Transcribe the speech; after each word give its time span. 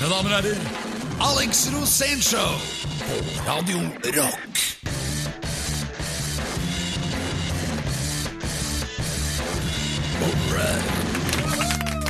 Mine 0.00 0.12
damer 0.12 0.36
og 0.36 0.42
herrer, 0.42 0.56
Alex 1.20 1.66
Rosénshow 1.68 2.52
på 2.98 3.50
Radio 3.50 3.78
Rock. 4.04 4.69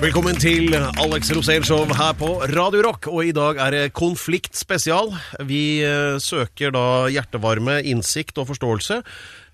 Velkommen 0.01 0.39
til 0.41 0.73
Alex 0.73 1.29
Rosén 1.37 1.65
Show 1.67 1.83
her 1.93 2.15
på 2.17 2.29
Radio 2.55 2.81
Rock. 2.87 3.05
Og 3.13 3.27
i 3.29 3.35
dag 3.37 3.59
er 3.61 3.75
det 3.75 3.83
konflikt 3.93 4.57
spesial. 4.57 5.11
Vi 5.45 5.83
eh, 5.85 6.17
søker 6.25 6.73
da 6.73 6.85
hjertevarme, 7.13 7.83
innsikt 7.85 8.41
og 8.41 8.49
forståelse. 8.49 8.97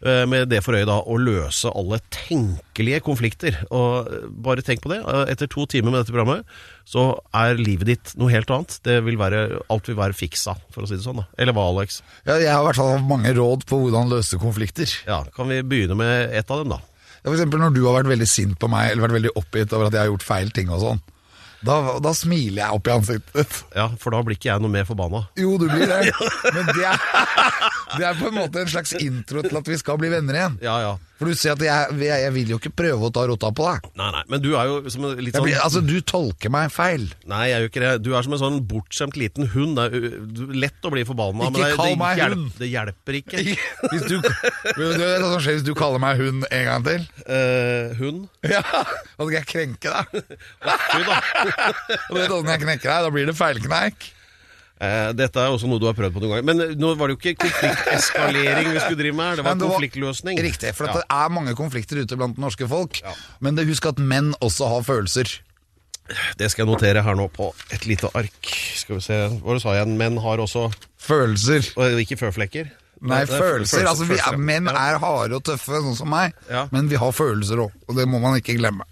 eh, 0.07 0.23
Med 0.31 0.47
det 0.53 0.61
for 0.63 0.79
øye 0.79 0.87
da 0.87 1.01
å 1.03 1.19
løse 1.19 1.73
alle 1.75 1.99
tenkelige 2.15 3.03
konflikter. 3.03 3.59
Og 3.75 4.07
eh, 4.07 4.29
bare 4.47 4.63
tenk 4.63 4.85
på 4.87 4.95
det. 4.95 5.01
Etter 5.35 5.51
to 5.51 5.67
timer 5.67 5.91
med 5.91 6.05
dette 6.05 6.15
programmet, 6.15 6.47
så 6.87 7.09
er 7.35 7.59
livet 7.59 7.91
ditt 7.91 8.15
noe 8.15 8.31
helt 8.31 8.53
annet. 8.55 8.79
Det 8.87 9.01
vil 9.03 9.19
være, 9.19 9.43
alt 9.67 9.91
vil 9.91 9.99
være 9.99 10.15
fiksa, 10.15 10.55
for 10.71 10.87
å 10.87 10.91
si 10.93 10.95
det 10.95 11.03
sånn. 11.09 11.25
da. 11.25 11.31
Eller 11.43 11.59
hva, 11.59 11.67
Alex? 11.75 12.05
Ja, 12.23 12.39
jeg 12.39 12.55
har 12.55 12.63
i 12.63 12.69
hvert 12.71 12.85
fall 12.85 13.03
mange 13.03 13.35
råd 13.35 13.67
på 13.67 13.83
hvordan 13.89 14.15
løse 14.15 14.39
konflikter. 14.39 14.95
Ja, 15.11 15.25
Kan 15.35 15.51
vi 15.51 15.65
begynne 15.67 15.99
med 15.99 16.31
et 16.39 16.55
av 16.55 16.63
dem, 16.63 16.77
da? 16.79 16.85
Ja, 17.27 17.33
for 17.33 17.35
eksempel 17.41 17.59
når 17.59 17.73
du 17.75 17.81
har 17.83 17.97
vært 17.99 18.13
veldig 18.13 18.27
sint 18.31 18.55
på 18.63 18.69
meg, 18.71 18.93
eller 18.93 19.03
vært 19.03 19.17
veldig 19.17 19.31
oppgitt 19.41 19.73
over 19.75 19.89
at 19.89 19.97
jeg 19.97 20.05
har 20.05 20.13
gjort 20.13 20.23
feil 20.23 20.53
ting 20.55 20.69
og 20.71 20.79
sånn. 20.85 21.01
Da, 21.67 21.97
da 22.05 22.13
smiler 22.15 22.61
jeg 22.61 22.77
opp 22.77 22.87
i 22.87 22.93
ansiktet. 22.95 23.57
Ja, 23.75 23.89
For 23.99 24.15
da 24.15 24.21
blir 24.23 24.37
ikke 24.37 24.53
jeg 24.53 24.63
noe 24.63 24.71
mer 24.71 24.85
forbanna. 24.87 25.25
Jo, 25.41 25.57
du 25.59 25.65
blir 25.67 25.89
det. 25.91 26.13
Men 26.55 26.69
det 26.71 26.85
er, 26.87 27.01
det 27.97 28.07
er 28.13 28.21
på 28.21 28.29
en 28.31 28.37
måte 28.37 28.63
en 28.63 28.71
slags 28.71 28.95
intro 29.01 29.43
til 29.43 29.59
at 29.59 29.71
vi 29.73 29.79
skal 29.81 29.99
bli 29.99 30.13
venner 30.13 30.39
igjen. 30.39 30.59
Ja, 30.63 30.77
ja. 30.85 30.93
For 31.17 31.31
du 31.31 31.37
ser 31.39 31.55
at 31.55 31.63
jeg, 31.65 31.97
jeg, 32.05 32.21
jeg 32.27 32.33
vil 32.35 32.51
jo 32.53 32.59
ikke 32.61 32.73
prøve 32.77 33.09
å 33.09 33.13
ta 33.15 33.23
rota 33.31 33.49
på 33.57 33.65
deg. 33.65 33.87
Nei, 33.97 34.09
nei, 34.13 34.23
men 34.29 34.43
du 34.45 34.51
er 34.61 34.69
jo 34.69 34.93
som 34.93 35.07
en 35.09 35.15
litt 35.25 35.37
sånn 35.37 35.47
blir, 35.47 35.57
altså, 35.65 35.81
du 35.81 35.95
tolker 36.05 36.53
meg 36.53 36.69
feil. 36.75 37.07
Nei, 37.31 37.47
jeg 37.49 37.63
gjør 37.63 37.71
ikke 37.71 37.83
det. 37.85 37.93
Du 38.05 38.11
er 38.13 38.27
som 38.27 38.35
en 38.37 38.43
sånn 38.43 38.59
bortskjemt 38.69 39.17
liten 39.17 39.49
hund. 39.55 39.81
Det 39.81 39.87
er 39.97 40.53
lett 40.67 40.85
å 40.85 40.93
bli 40.93 41.07
forbanna, 41.09 41.49
Ikke 41.49 41.57
men 41.57 41.63
det, 41.63 41.71
det, 41.81 41.97
meg 42.03 42.21
hjelp, 42.21 42.37
hund. 42.43 42.51
det 42.61 42.69
hjelper 42.73 43.19
ikke. 43.23 43.45
Hvis 43.95 44.05
du, 44.11 44.17
du 44.21 44.83
vet 44.85 45.25
hva 45.25 45.39
skjer 45.41 45.57
hvis 45.57 45.65
du 45.67 45.73
kaller 45.79 46.03
meg 46.03 46.21
hund 46.21 46.45
en 46.51 46.69
gang 46.69 46.85
til? 46.91 47.09
Uh, 47.25 47.97
hund? 48.03 48.27
Ja, 48.57 48.63
Da 48.63 49.25
skal 49.25 49.39
jeg 49.39 49.49
krenke 49.51 49.93
deg. 49.97 50.37
Fy 50.67 51.01
da. 51.09 51.17
Og 52.11 52.13
du 52.13 52.21
vet 52.21 52.29
hvordan 52.31 52.53
jeg 52.53 52.63
knekker 52.67 52.93
deg? 52.93 53.09
Da 53.09 53.15
blir 53.17 53.27
det 53.33 53.37
feilkneik. 53.41 54.11
Eh, 54.77 55.13
dette 55.17 55.41
er 55.41 55.49
også 55.55 55.69
noe 55.71 55.81
du 55.81 55.87
har 55.89 55.95
prøvd 55.97 56.13
på 56.13 56.21
noen 56.21 56.33
ganger. 56.35 56.45
Men 56.45 56.61
eh, 56.61 56.75
nå 56.77 56.91
var 57.01 57.09
det 57.09 57.17
jo 57.17 57.21
ikke 57.23 57.39
konflikteskalering 57.47 58.69
vi 58.75 58.81
skulle 58.83 58.99
drive 59.01 59.17
med 59.17 59.31
her, 59.31 59.37
det 59.41 59.45
var 59.47 59.55
det 59.57 59.63
var- 59.65 59.73
konfliktløsning. 59.77 60.39
Riktig, 60.45 60.75
for 60.77 60.87
Ja. 60.87 60.93
det 60.99 61.05
er 61.11 61.29
mange 61.33 61.55
konflikter 61.57 61.97
ute 62.03 62.17
blant 62.17 62.37
norske 62.39 62.69
folk. 62.69 63.01
Ja. 63.03 63.15
Men 63.41 63.55
det, 63.57 63.67
husk 63.67 63.87
at 63.87 63.97
menn 63.99 64.35
også 64.43 64.69
har 64.69 64.83
følelser. 64.83 65.39
Det 66.39 66.51
skal 66.53 66.67
jeg 66.67 66.73
notere 66.75 67.03
her 67.03 67.15
nå 67.19 67.29
på 67.33 67.53
et 67.73 67.87
lite 67.87 68.11
ark. 68.15 68.53
Skal 68.77 68.97
vi 68.97 69.01
se, 69.03 69.17
Hva 69.43 69.61
sa 69.61 69.73
jeg? 69.75 69.89
Menn 69.89 70.19
har 70.19 70.39
også 70.39 70.69
Følelser. 71.01 71.73
og 71.77 71.99
Ikke 71.99 72.17
føflekker? 72.21 72.71
Nei, 73.03 73.25
det 73.25 73.35
er 73.35 73.41
følelser. 73.43 73.85
Altså, 73.87 74.05
vi 74.09 74.15
er, 74.17 74.37
menn 74.37 74.69
er 74.69 74.99
harde 74.99 75.35
og 75.37 75.43
tøffe, 75.45 75.83
sånn 75.83 75.97
som 75.97 76.09
meg. 76.09 76.33
Ja. 76.51 76.69
Men 76.71 76.89
vi 76.89 76.97
har 76.97 77.13
følelser 77.13 77.57
òg, 77.61 77.73
og 77.89 77.97
det 77.97 78.07
må 78.09 78.21
man 78.21 78.39
ikke 78.41 78.57
glemme. 78.57 78.85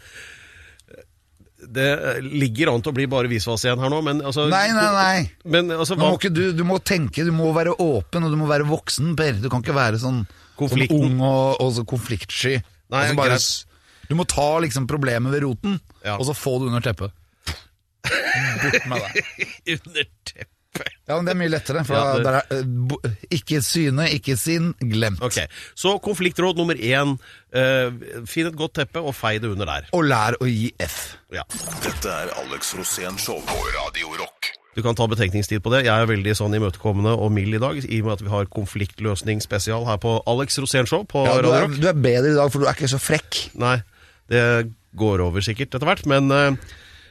Det 1.73 1.87
eh, 1.93 2.21
ligger 2.25 2.73
an 2.73 2.83
til 2.85 2.93
å 2.93 2.97
bli 2.97 3.07
bare 3.11 3.31
visvas 3.31 3.65
igjen 3.65 3.81
her 3.83 3.93
nå, 3.93 4.01
men 4.05 4.23
altså 4.25 4.47
Nei, 4.51 4.67
nei, 4.77 4.87
nei. 4.97 5.25
Men 5.57 5.73
altså, 5.75 5.97
hva 5.99 6.11
må 6.13 6.19
ikke 6.19 6.33
du, 6.35 6.43
du 6.57 6.65
må 6.69 6.79
tenke, 6.85 7.25
du 7.27 7.33
må 7.35 7.51
være 7.57 7.77
åpen, 7.83 8.27
og 8.27 8.35
du 8.35 8.39
må 8.41 8.49
være 8.51 8.67
voksen, 8.69 9.15
Per. 9.19 9.39
Du 9.43 9.51
kan 9.53 9.65
ikke 9.65 9.77
være 9.77 10.01
sånn, 10.03 10.25
sånn 10.59 10.87
ung 10.95 11.21
og, 11.25 11.61
og 11.65 11.75
så 11.79 11.87
konfliktsky. 11.89 12.59
Nei, 12.95 13.05
altså, 13.09 13.19
bare, 13.19 13.39
du 14.11 14.17
må 14.19 14.27
ta 14.29 14.49
liksom 14.65 14.89
problemet 14.91 15.33
ved 15.35 15.47
roten, 15.47 15.79
Ja. 16.05 16.19
og 16.19 16.27
så 16.29 16.37
få 16.37 16.59
det 16.61 16.73
under 16.73 16.85
teppet. 16.85 17.21
Bort 18.05 18.91
med 18.91 19.01
deg. 19.01 19.47
Under 19.79 20.11
teppet. 20.29 20.54
Ja, 21.09 21.17
men 21.19 21.27
det 21.29 21.35
er 21.35 21.39
mye 21.43 21.53
lettere, 21.53 21.85
for 21.85 21.95
Ja, 21.95 22.15
det- 22.17 22.25
der 22.25 22.35
er, 22.41 22.45
eh, 22.51 23.11
ikke 23.31 23.61
syne, 23.63 24.07
ikke 24.15 24.37
sinn, 24.41 24.73
glemt. 24.81 25.21
Ok, 25.23 25.39
Så 25.77 25.99
konfliktråd 26.01 26.57
nummer 26.57 26.75
én. 26.75 27.19
Uh, 27.55 27.93
finn 28.27 28.47
et 28.49 28.57
godt 28.57 28.73
teppe 28.75 28.99
og 29.05 29.15
fei 29.15 29.39
det 29.39 29.51
under 29.51 29.67
der. 29.67 29.87
Og 29.93 30.03
lær 30.05 30.35
å 30.41 30.47
gi 30.49 30.73
F. 30.81 31.17
Ja. 31.31 31.43
Dette 31.85 32.07
er 32.11 32.33
Alex 32.41 32.73
Rosén 32.75 33.19
Show 33.19 33.39
på 33.47 33.59
Radio 33.77 34.09
Rock. 34.19 34.51
Du 34.75 34.83
kan 34.83 34.97
ta 34.97 35.07
betenkningstid 35.07 35.61
på 35.63 35.71
det. 35.71 35.85
Jeg 35.87 35.95
er 35.95 36.07
veldig 36.11 36.33
sånn 36.35 36.51
imøtekommende 36.59 37.13
og 37.17 37.31
mild 37.31 37.55
i 37.55 37.59
dag, 37.63 37.77
i 37.85 38.01
og 38.01 38.07
med 38.09 38.13
at 38.17 38.23
vi 38.23 38.29
har 38.33 38.45
konfliktløsning 38.47 39.41
spesial 39.41 39.85
her 39.87 39.99
på 40.03 40.17
Alex 40.27 40.59
Rosén 40.59 40.89
Show 40.91 41.05
på 41.07 41.25
Ja, 41.25 41.37
du, 41.41 41.47
Radio 41.47 41.53
er, 41.53 41.69
Rock. 41.69 41.77
du 41.81 41.87
er 41.87 41.93
bedre 41.93 42.33
i 42.33 42.35
dag, 42.35 42.51
for 42.51 42.59
du 42.59 42.67
er 42.67 42.75
ikke 42.75 42.91
så 42.91 42.99
frekk. 42.99 43.55
Nei, 43.55 43.77
det 44.29 44.73
går 44.97 45.21
over 45.21 45.41
sikkert 45.47 45.71
etter 45.77 45.87
hvert, 45.87 46.07
men 46.11 46.31
eh, 46.33 46.47
eh, 46.49 46.57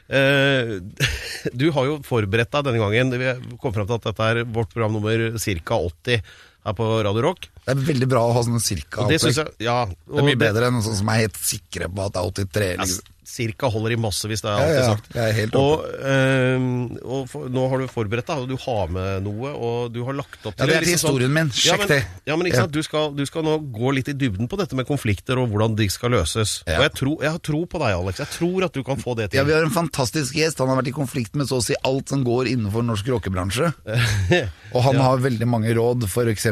du 1.60 1.66
har 1.74 1.86
jo 1.88 2.00
forberedt 2.04 2.52
deg 2.52 2.66
denne 2.68 2.82
gangen. 2.82 3.14
Vi 3.20 3.56
kom 3.62 3.74
frem 3.76 3.86
til 3.88 3.96
at 3.96 4.08
dette 4.10 4.30
er 4.32 4.42
vårt 4.44 4.72
program 4.74 4.98
nummer 4.98 5.30
ca. 5.40 5.78
80 5.80 6.20
her 6.64 6.76
på 6.76 6.90
Radio 7.04 7.24
Rock. 7.24 7.48
Det 7.64 7.72
er 7.74 7.80
veldig 7.88 8.08
bra 8.08 8.22
å 8.24 8.34
ha 8.36 8.42
sånne 8.44 8.60
cirka 8.60 9.04
Og 9.04 9.10
det 9.12 9.18
ja, 9.64 9.78
Det 9.88 10.20
er 10.20 10.26
mye 10.26 10.40
bedre 10.40 10.68
enn 10.68 10.82
sånn 10.84 10.98
som 11.00 11.10
er 11.12 11.22
helt 11.24 11.40
sikre 11.40 11.88
på 11.92 12.04
at 12.04 12.14
det 12.16 12.20
er 12.20 12.44
83. 12.44 12.70
Ja, 12.70 12.84
Liksom. 12.84 13.10
Cirka 13.24 13.70
holder 13.72 13.94
i 13.94 13.98
massevis, 14.00 14.42
det 14.44 14.50
har 14.52 14.60
Ja, 14.60 14.66
jeg 14.68 14.84
alltid 14.84 15.16
ja, 15.16 15.24
sagt. 15.24 15.54
er 15.54 15.58
og 15.58 15.84
øh, 16.04 16.66
og 17.04 17.28
for, 17.30 17.48
nå 17.52 17.64
har 17.70 17.80
du 17.80 17.86
forberedt 17.90 18.28
deg, 18.28 18.42
og 18.44 18.50
du 18.52 18.56
har 18.64 18.92
med 18.92 19.24
noe, 19.24 19.52
og 19.54 19.92
du 19.94 20.00
har 20.06 20.16
lagt 20.18 20.40
opp 20.44 20.54
til 20.56 20.64
Ja, 20.64 20.68
det 20.68 20.76
er 20.76 20.84
liksom 20.86 21.10
historien 21.10 21.32
min. 21.34 21.50
Ja, 21.54 21.74
Sjekk 21.74 21.84
men, 21.84 21.90
det. 21.94 22.00
Ja, 22.28 22.36
men 22.36 22.48
ikke 22.50 22.62
sant? 22.64 22.74
Du, 22.74 22.82
skal, 22.84 23.10
du 23.16 23.24
skal 23.28 23.46
nå 23.46 23.56
gå 23.74 23.94
litt 23.96 24.10
i 24.12 24.16
dybden 24.18 24.50
på 24.50 24.58
dette 24.60 24.76
med 24.78 24.88
konflikter 24.88 25.40
og 25.40 25.48
hvordan 25.52 25.76
de 25.78 25.88
skal 25.92 26.14
løses. 26.16 26.58
Ja. 26.68 26.78
Og 26.80 26.86
jeg, 26.88 26.94
tror, 27.00 27.16
jeg 27.24 27.34
har 27.36 27.42
tro 27.50 27.62
på 27.70 27.82
deg, 27.82 27.96
Alex. 27.96 28.22
Jeg 28.24 28.32
tror 28.36 28.68
at 28.68 28.76
du 28.76 28.82
kan 28.86 29.00
få 29.00 29.16
det 29.18 29.30
til. 29.32 29.40
Ja, 29.40 29.46
Vi 29.48 29.56
har 29.56 29.64
en 29.66 29.74
fantastisk 29.74 30.36
gjest. 30.38 30.60
Han 30.62 30.72
har 30.72 30.80
vært 30.82 30.92
i 30.92 30.96
konflikt 30.96 31.34
med 31.38 31.48
så 31.50 31.60
å 31.60 31.64
si 31.64 31.76
alt 31.84 32.12
som 32.12 32.24
går 32.26 32.50
innenfor 32.52 32.84
norsk 32.86 33.08
rockebransje. 33.14 33.72
Og 34.74 34.80
han 34.88 35.00
har 35.00 35.22
veldig 35.24 35.48
mange 35.48 35.74
råd, 35.76 36.06
f.eks. 36.08 36.48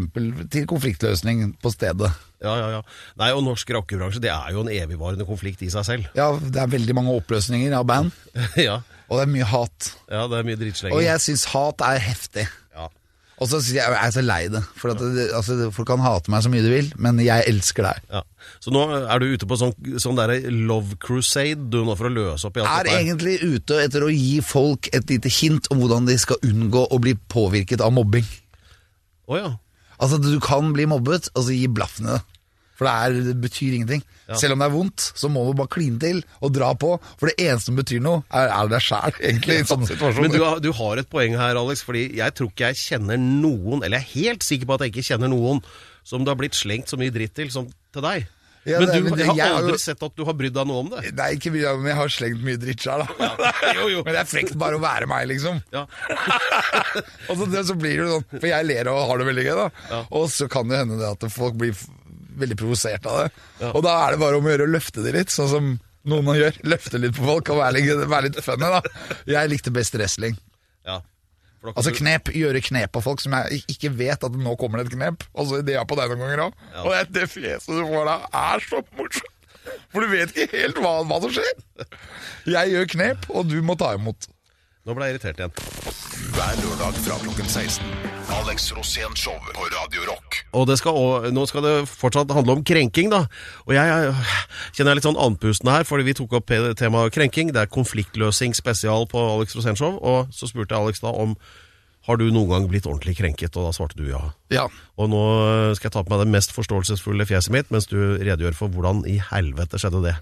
til 0.53 0.69
konfliktløsning 0.71 1.55
på 1.63 1.73
stedet. 1.75 2.13
Ja, 2.43 2.55
ja, 2.59 2.71
ja. 2.77 2.81
Nei, 3.21 3.29
og 3.37 3.45
norsk 3.47 3.71
rockebransje, 3.77 4.23
det 4.25 4.33
er 4.35 4.55
jo 4.55 4.65
en 4.65 4.73
evigvarende 4.73 5.27
konflikt 5.29 5.63
i 5.63 5.71
seg 5.73 5.87
selv. 5.89 6.09
Ja, 6.19 6.33
Det 6.43 6.59
er 6.63 6.73
veldig 6.73 6.97
mange 6.99 7.15
oppløsninger 7.21 7.75
av 7.79 7.87
band, 7.87 8.11
ja. 8.69 8.81
og 9.09 9.21
det 9.21 9.29
er 9.29 9.37
mye 9.37 9.47
hat. 9.53 9.93
ja, 10.11 10.27
det 10.31 10.41
er 10.43 10.51
mye 10.51 10.59
drittslenging. 10.61 10.99
Og 10.99 11.07
jeg 11.07 11.23
syns 11.23 11.47
hat 11.55 11.85
er 11.87 12.03
heftig. 12.03 12.49
Ja. 12.75 12.89
Og 13.43 13.49
så 13.51 13.59
jeg 13.75 13.81
jeg 13.83 13.99
er 13.99 14.13
så 14.15 14.23
lei 14.23 14.43
det. 14.53 14.61
For 14.79 14.93
at 14.93 15.01
det, 15.03 15.25
altså, 15.35 15.57
Folk 15.75 15.89
kan 15.89 16.03
hate 16.05 16.31
meg 16.31 16.45
så 16.45 16.51
mye 16.53 16.63
de 16.63 16.71
vil, 16.71 16.91
men 17.03 17.19
jeg 17.25 17.43
elsker 17.51 17.89
deg. 17.89 18.05
Ja. 18.13 18.21
Så 18.63 18.71
nå 18.75 18.85
er 19.01 19.19
du 19.23 19.33
ute 19.33 19.49
på 19.51 19.57
sånn, 19.59 19.73
sånn 20.03 20.19
derre 20.19 20.37
love 20.53 20.95
crusade 21.03 21.67
du 21.73 21.81
nå 21.83 21.97
for 21.99 22.07
å 22.07 22.13
løse 22.15 22.47
opp 22.47 22.59
i 22.61 22.63
alt 22.63 22.71
er 22.71 22.87
dette 22.87 22.99
Er 23.01 23.03
egentlig 23.07 23.35
ute 23.43 23.81
etter 23.83 24.07
å 24.07 24.11
gi 24.13 24.37
folk 24.47 24.87
et 24.95 25.11
lite 25.11 25.33
hint 25.41 25.67
om 25.75 25.83
hvordan 25.83 26.07
de 26.07 26.15
skal 26.23 26.39
unngå 26.47 26.85
å 26.95 27.01
bli 27.03 27.17
påvirket 27.35 27.83
av 27.83 27.95
mobbing. 27.97 28.27
Å 29.31 29.39
ja. 29.41 29.51
Altså, 30.03 30.19
du 30.23 30.39
kan 30.43 30.71
bli 30.75 30.87
mobbet, 30.91 31.29
og 31.35 31.45
så 31.47 31.55
gi 31.55 31.67
blaffen 31.71 32.09
i 32.11 32.15
det. 32.17 32.23
For 32.83 32.89
det, 32.89 32.95
er, 33.07 33.17
det 33.31 33.37
betyr 33.47 33.77
ingenting. 33.79 34.03
Selv 34.33 34.57
om 34.57 34.63
det 34.63 34.67
er 34.67 34.75
vondt, 34.75 35.05
så 35.23 35.29
må 35.31 35.43
du 35.47 35.53
bare 35.59 35.71
kline 35.71 35.99
til 36.03 36.19
og 36.43 36.53
dra 36.57 36.73
på. 36.75 36.95
For 37.21 37.29
det 37.31 37.37
eneste 37.47 37.69
som 37.71 37.79
betyr 37.79 38.01
noe, 38.03 38.23
er, 38.33 38.51
er 38.51 38.71
deg 38.73 38.83
sjæl, 38.83 39.15
egentlig, 39.21 39.59
i 39.63 39.67
sånne 39.69 39.89
situasjoner. 39.93 40.25
Men 40.27 40.35
du, 40.35 40.41
har- 40.47 40.61
du 40.65 40.71
har 40.81 41.03
et 41.03 41.11
poeng 41.13 41.37
her, 41.39 41.59
Alex, 41.63 41.85
fordi 41.87 42.07
jeg 42.19 42.35
tror 42.39 42.51
ikke 42.51 42.73
jeg 42.73 42.81
kjenner 42.83 43.21
noen, 43.23 43.83
eller 43.85 44.01
jeg 44.01 44.07
er 44.09 44.13
helt 44.33 44.47
sikker 44.51 44.67
på 44.71 44.79
at 44.81 44.87
jeg 44.89 44.95
ikke 44.97 45.09
kjenner 45.13 45.31
noen, 45.35 45.61
som 46.03 46.25
det 46.25 46.33
har 46.33 46.41
blitt 46.41 46.57
slengt 46.59 46.91
så 46.91 46.97
mye 46.99 47.13
dritt 47.15 47.37
til 47.39 47.53
som 47.55 47.69
til 47.93 48.03
deg. 48.09 48.25
Ja, 48.63 48.79
men 48.79 48.93
du, 48.95 48.99
men 49.09 49.17
det- 49.19 49.25
jeg 49.27 49.27
har 49.27 49.37
jeg 49.41 49.53
har 49.53 49.57
aldri 49.59 49.79
sett 49.83 50.03
at 50.07 50.13
du 50.15 50.23
har 50.25 50.37
brydd 50.39 50.55
deg 50.55 50.69
noe 50.71 50.85
om 50.85 50.91
det. 50.95 51.01
Nei, 51.19 51.33
ikke 51.35 51.51
mye, 51.51 51.73
men 51.83 51.89
jeg 51.91 51.97
har 51.99 52.13
slengt 52.15 52.45
mye 52.47 52.61
dritt 52.63 52.85
sjøl, 52.87 53.03
da. 53.19 53.31
Jo, 53.77 53.89
jo. 53.91 54.03
Men 54.07 54.15
det 54.15 54.21
er 54.23 54.29
frekt 54.31 54.55
bare 54.61 54.79
å 54.79 54.83
være 54.85 55.09
meg, 55.11 55.27
liksom. 55.33 55.59
Ja. 55.75 55.83
Og 57.29 57.37
så, 57.41 57.47
det, 57.51 57.65
så 57.69 57.75
blir 57.79 57.99
det 58.05 58.09
sånn, 58.13 58.27
For 58.39 58.49
jeg 58.51 58.69
ler 58.69 58.91
og 58.93 59.01
har 59.11 59.19
det 59.23 59.27
veldig 59.33 59.45
gøy, 59.49 59.57
da. 59.65 60.01
Og 60.15 60.29
så 60.33 60.47
kan 60.53 60.71
det 60.71 60.79
hende 60.83 60.99
det 61.01 61.11
at 61.11 61.27
folk 61.33 61.59
blir 61.59 61.75
veldig 62.45 62.59
provosert 62.61 63.07
av 63.09 63.23
det. 63.23 63.31
Og 63.73 63.81
da 63.87 63.95
er 64.07 64.15
det 64.17 64.21
bare 64.23 64.39
om 64.41 64.47
å 64.47 64.53
gjøre 64.53 64.67
å 64.69 64.73
løfte 64.75 65.05
det 65.07 65.15
litt, 65.17 65.33
sånn 65.33 65.51
som 65.53 65.71
noen 66.13 66.35
gjør. 66.39 66.59
Løfte 66.67 66.99
litt 67.01 67.15
på 67.17 67.25
folk 67.31 67.51
og 67.55 67.63
være 67.63 67.79
litt, 67.79 68.05
være 68.11 68.29
litt 68.29 68.43
funny, 68.43 68.69
da. 68.75 68.83
Jeg 69.31 69.51
likte 69.55 69.73
best 69.75 69.95
wrestling. 69.99 70.37
ja. 70.89 71.01
Altså 71.63 71.93
knep, 71.95 72.33
gjøre 72.35 72.59
knep 72.67 72.91
på 72.91 73.01
folk 73.05 73.21
som 73.23 73.37
jeg 73.39 73.61
ikke 73.71 73.93
vet 73.95 74.25
at 74.27 74.35
nå 74.35 74.57
kommer 74.59 74.81
det 74.81 74.89
et 74.89 74.97
knep. 74.97 75.23
Altså 75.31 75.61
så 75.61 75.63
det 75.63 75.77
er 75.79 75.85
på 75.87 75.95
deg 75.95 76.11
noen 76.11 76.25
ganger 76.25 76.41
òg. 76.49 76.57
Og 76.83 76.89
det, 76.91 77.03
det 77.15 77.29
fjeset 77.31 77.71
du 77.79 77.85
får 77.87 78.09
da, 78.09 78.17
er 78.41 78.65
så 78.67 78.81
morsomt. 78.99 79.29
For 79.95 80.03
du 80.03 80.09
vet 80.11 80.35
ikke 80.35 80.59
helt 80.59 80.81
hva, 80.83 80.97
hva 81.07 81.21
som 81.23 81.31
skjer. 81.37 81.87
Jeg 82.51 82.73
gjør 82.75 82.91
knep, 82.97 83.29
og 83.31 83.47
du 83.53 83.61
må 83.63 83.77
ta 83.79 83.93
imot. 83.95 84.27
Nå 84.83 84.97
ble 84.99 85.07
jeg 85.07 85.21
irritert 85.21 85.39
igjen. 85.39 85.55
Hver 86.35 86.59
lørdag 86.65 86.99
fra 87.07 87.21
klokken 87.23 87.47
16. 87.55 87.95
Alex 88.33 88.73
Rosén 88.73 89.13
Show 89.17 89.35
på 89.55 89.65
Radio 89.75 90.03
Rock. 90.09 90.37
Og 90.57 90.67
det 90.67 90.79
skal, 90.79 90.93
også- 90.97 91.33
nå 91.33 91.47
skal 91.49 91.63
det 91.63 91.89
fortsatt 91.89 92.31
handle 92.33 92.53
om 92.57 92.65
krenking, 92.65 93.11
da. 93.11 93.27
Og 93.67 93.75
jeg, 93.75 93.85
jeg 93.85 94.15
kjenner 94.73 94.77
jeg 94.77 94.87
er 94.93 94.95
litt 95.01 95.05
sånn 95.09 95.21
andpusten 95.21 95.71
her, 95.71 95.85
fordi 95.85 96.05
vi 96.09 96.15
tok 96.15 96.33
opp 96.39 96.47
temaet 96.77 97.13
krenking. 97.13 97.53
Det 97.53 97.61
er 97.63 97.67
konfliktløsing 97.67 98.55
spesial 98.57 99.07
på 99.07 99.19
Alex 99.37 99.55
Rosénshow. 99.57 99.99
Og 100.01 100.29
så 100.33 100.49
spurte 100.49 100.73
jeg 100.75 100.81
Alex 100.81 101.01
da 101.05 101.09
om 101.13 101.37
har 102.07 102.17
du 102.19 102.25
noen 102.35 102.49
gang 102.51 102.69
blitt 102.69 102.87
ordentlig 102.89 103.17
krenket, 103.21 103.55
og 103.57 103.69
da 103.69 103.73
svarte 103.77 103.97
du 104.01 104.09
ja. 104.11 104.23
Ja. 104.51 104.67
Og 104.99 105.11
nå 105.13 105.75
skal 105.77 105.91
jeg 105.91 105.93
ta 105.93 106.03
på 106.03 106.11
meg 106.17 106.25
det 106.25 106.33
mest 106.33 106.51
forståelsesfulle 106.57 107.27
fjeset 107.29 107.51
mitt, 107.55 107.71
mens 107.71 107.87
du 107.87 107.97
redegjør 108.19 108.55
for 108.59 108.69
hvordan 108.69 109.05
i 109.07 109.21
helvete 109.31 109.79
skjedde 109.79 110.03
det. 110.09 110.17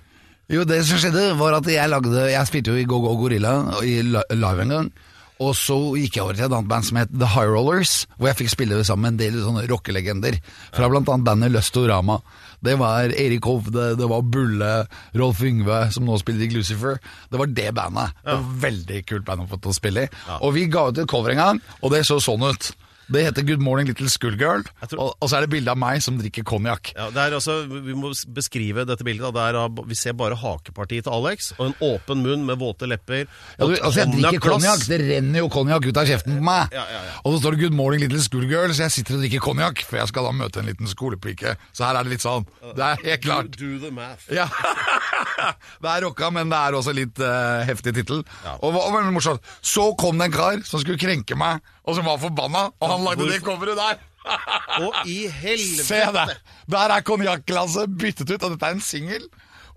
Jo, 0.51 0.65
det 0.67 0.83
som 0.85 0.99
skjedde 0.99 1.39
var 1.39 1.55
at 1.55 1.65
jeg 1.71 1.89
lagde 1.89 2.27
Jeg 2.33 2.47
spilte 2.49 2.73
jo 2.75 2.77
i 2.77 2.85
Go 2.85 2.99
Go 3.01 3.15
Gorilla 3.17 3.81
i 3.87 4.03
live 4.03 4.61
en 4.67 4.69
gang. 4.75 4.93
Og 5.41 5.55
så 5.57 5.77
gikk 5.97 6.19
jeg 6.19 6.25
over 6.27 6.37
til 6.37 6.45
et 6.45 6.53
annet 6.53 6.69
band 6.69 6.85
som 6.85 6.99
het 7.01 7.13
The 7.15 7.29
High 7.33 7.49
Rollers, 7.49 7.93
hvor 8.19 8.29
jeg 8.29 8.39
fikk 8.43 8.51
spille 8.53 8.81
sammen 8.85 9.07
med 9.07 9.15
en 9.15 9.21
del 9.23 9.39
sånne 9.41 9.63
rockelegender. 9.71 10.37
Fra 10.77 10.91
blant 10.93 11.09
annet 11.09 11.25
bandet 11.31 11.55
Lustorama. 11.55 12.19
Det 12.61 12.75
var 12.77 13.15
Erik 13.17 13.47
Hovde, 13.49 13.95
det 13.97 14.09
var 14.11 14.27
Bulle, 14.29 14.73
Rolf 15.17 15.41
Yngve, 15.49 15.79
som 15.95 16.05
nå 16.05 16.19
spiller 16.21 16.45
i 16.45 16.51
Glucifer. 16.53 17.01
Det 17.33 17.41
var 17.41 17.49
det 17.57 17.71
bandet. 17.79 18.13
Det 18.21 18.37
var 18.37 18.61
Veldig 18.67 19.01
kult 19.09 19.25
band 19.25 19.47
å 19.47 19.49
få 19.49 19.57
til 19.65 19.73
å 19.73 19.79
spille 19.81 20.05
i. 20.05 20.13
Og 20.45 20.53
vi 20.59 20.67
ga 20.69 20.91
ut 20.91 21.01
et 21.01 21.09
cover 21.09 21.33
en 21.33 21.41
gang, 21.41 21.63
og 21.81 21.95
det 21.97 22.05
så 22.09 22.21
sånn 22.21 22.45
ut. 22.45 22.73
Det 23.11 23.25
heter 23.27 23.43
Good 23.43 23.63
Morning 23.63 23.89
Little 23.91 24.09
Schoolgirl, 24.09 24.63
tror- 24.87 25.01
og, 25.03 25.15
og 25.19 25.31
så 25.31 25.39
er 25.39 25.47
det 25.47 25.51
bilde 25.51 25.73
av 25.73 25.79
meg 25.81 26.03
som 26.05 26.19
drikker 26.21 26.45
konjakk. 26.47 26.93
Ja, 26.95 27.09
altså, 27.11 27.65
Vi 27.67 27.95
må 27.99 28.13
beskrive 28.35 28.85
dette 28.87 29.05
bildet. 29.07 29.35
da. 29.35 29.49
Det 29.51 29.87
vi 29.91 29.99
ser 29.99 30.15
bare 30.19 30.37
hakepartiet 30.39 31.09
til 31.09 31.13
Alex, 31.17 31.53
og 31.59 31.71
en 31.71 31.75
åpen 31.83 32.23
munn 32.23 32.47
med 32.47 32.61
våte 32.61 32.87
lepper. 32.87 33.27
Ja, 33.59 33.67
du, 33.67 33.75
altså 33.75 34.05
Jeg 34.05 34.15
drikker 34.15 34.45
konjakk, 34.47 34.87
det 34.87 35.01
renner 35.03 35.43
jo 35.43 35.51
konjakk 35.51 35.89
ut 35.91 36.01
av 36.01 36.07
kjeften 36.07 36.39
på 36.39 36.47
meg. 36.47 36.77
Ja, 36.77 36.87
ja, 36.87 37.03
ja. 37.09 37.17
Og 37.25 37.35
så 37.35 37.43
står 37.43 37.57
det 37.57 37.65
'Good 37.65 37.77
morning, 37.77 38.01
little 38.05 38.23
schoolgirl', 38.23 38.75
så 38.75 38.87
jeg 38.87 38.91
sitter 38.99 39.19
og 39.19 39.25
drikker 39.25 39.43
konjakk, 39.43 39.83
for 39.85 39.97
jeg 39.99 40.09
skal 40.09 40.25
da 40.25 40.33
møte 40.33 40.61
en 40.61 40.67
liten 40.71 40.87
skolepike. 40.87 41.57
Så 41.73 41.85
her 41.85 41.97
er 41.99 42.05
det 42.05 42.13
litt 42.15 42.23
sånn. 42.23 42.47
Det 42.77 42.85
er 42.85 42.97
helt 43.05 43.23
klart. 43.23 43.51
Do 43.59 43.79
the 43.79 43.91
math. 43.91 44.31
Ja. 44.31 44.47
det 45.83 45.91
er 45.93 46.05
rocka, 46.07 46.31
men 46.35 46.53
det 46.53 46.59
er 46.61 46.77
også 46.79 46.95
litt 46.97 47.21
uh, 47.23 47.63
heftig 47.69 47.95
tittel. 48.01 48.23
Og, 48.59 48.71
og, 48.71 48.81
og 48.89 49.11
morsomt. 49.15 49.51
Så 49.63 49.91
kom 50.01 50.21
det 50.21 50.31
en 50.31 50.37
kar 50.37 50.63
som 50.67 50.83
skulle 50.83 51.01
krenke 51.01 51.39
meg, 51.39 51.65
og 51.85 51.99
som 51.99 52.09
var 52.09 52.21
forbanna, 52.23 52.69
og 52.79 52.95
han 52.95 53.05
lagde 53.09 53.29
det 53.31 53.43
coveret 53.47 53.79
der. 53.81 54.07
Og 54.85 55.07
i 55.09 55.31
helvete! 55.33 55.85
Se 55.87 56.01
der! 56.13 56.35
Der 56.69 56.93
er 56.93 57.05
konjakkglasset 57.09 57.95
byttet 57.99 58.29
ut, 58.29 58.43
og 58.45 58.53
dette 58.53 58.69
er 58.69 58.77
en 58.77 58.83
singel. 58.85 59.25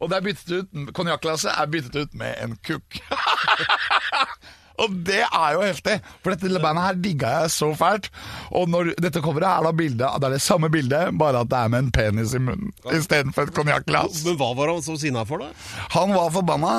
Og 0.04 0.12
det 0.12 0.92
konjakkglasset 0.92 1.54
er 1.54 1.69
byttet 1.72 1.95
ut 1.95 2.18
med 2.19 2.36
en 2.44 2.57
kukk. 2.60 3.00
og 4.81 4.96
det 5.06 5.22
er 5.25 5.50
jo 5.56 5.62
heftig, 5.66 6.00
for 6.24 6.34
dette 6.34 6.62
bandet 6.64 6.86
her 6.88 7.00
digga 7.04 7.34
jeg 7.44 7.52
så 7.54 7.70
fælt. 7.78 8.10
Og 8.56 8.70
når 8.72 8.94
dette 9.02 9.22
coveret 9.24 9.50
er 9.50 9.68
da 9.68 9.74
bildet, 9.78 10.06
det 10.22 10.30
er 10.30 10.36
det 10.36 10.42
samme 10.44 10.70
bildet, 10.74 11.14
bare 11.20 11.44
at 11.44 11.52
det 11.52 11.60
er 11.60 11.74
med 11.74 11.86
en 11.86 11.92
penis 11.94 12.34
i 12.34 12.42
munnen 12.42 12.72
istedenfor 12.94 13.48
et 13.50 13.56
konjakkglass. 13.56 14.24
Men 14.28 14.40
hva 14.40 14.52
var 14.58 14.74
han 14.74 14.81
så 14.86 14.98
sinna 15.00 15.25
for, 15.30 15.44
da? 15.44 15.52
Han 15.98 16.16
var 16.16 16.34
forbanna, 16.36 16.74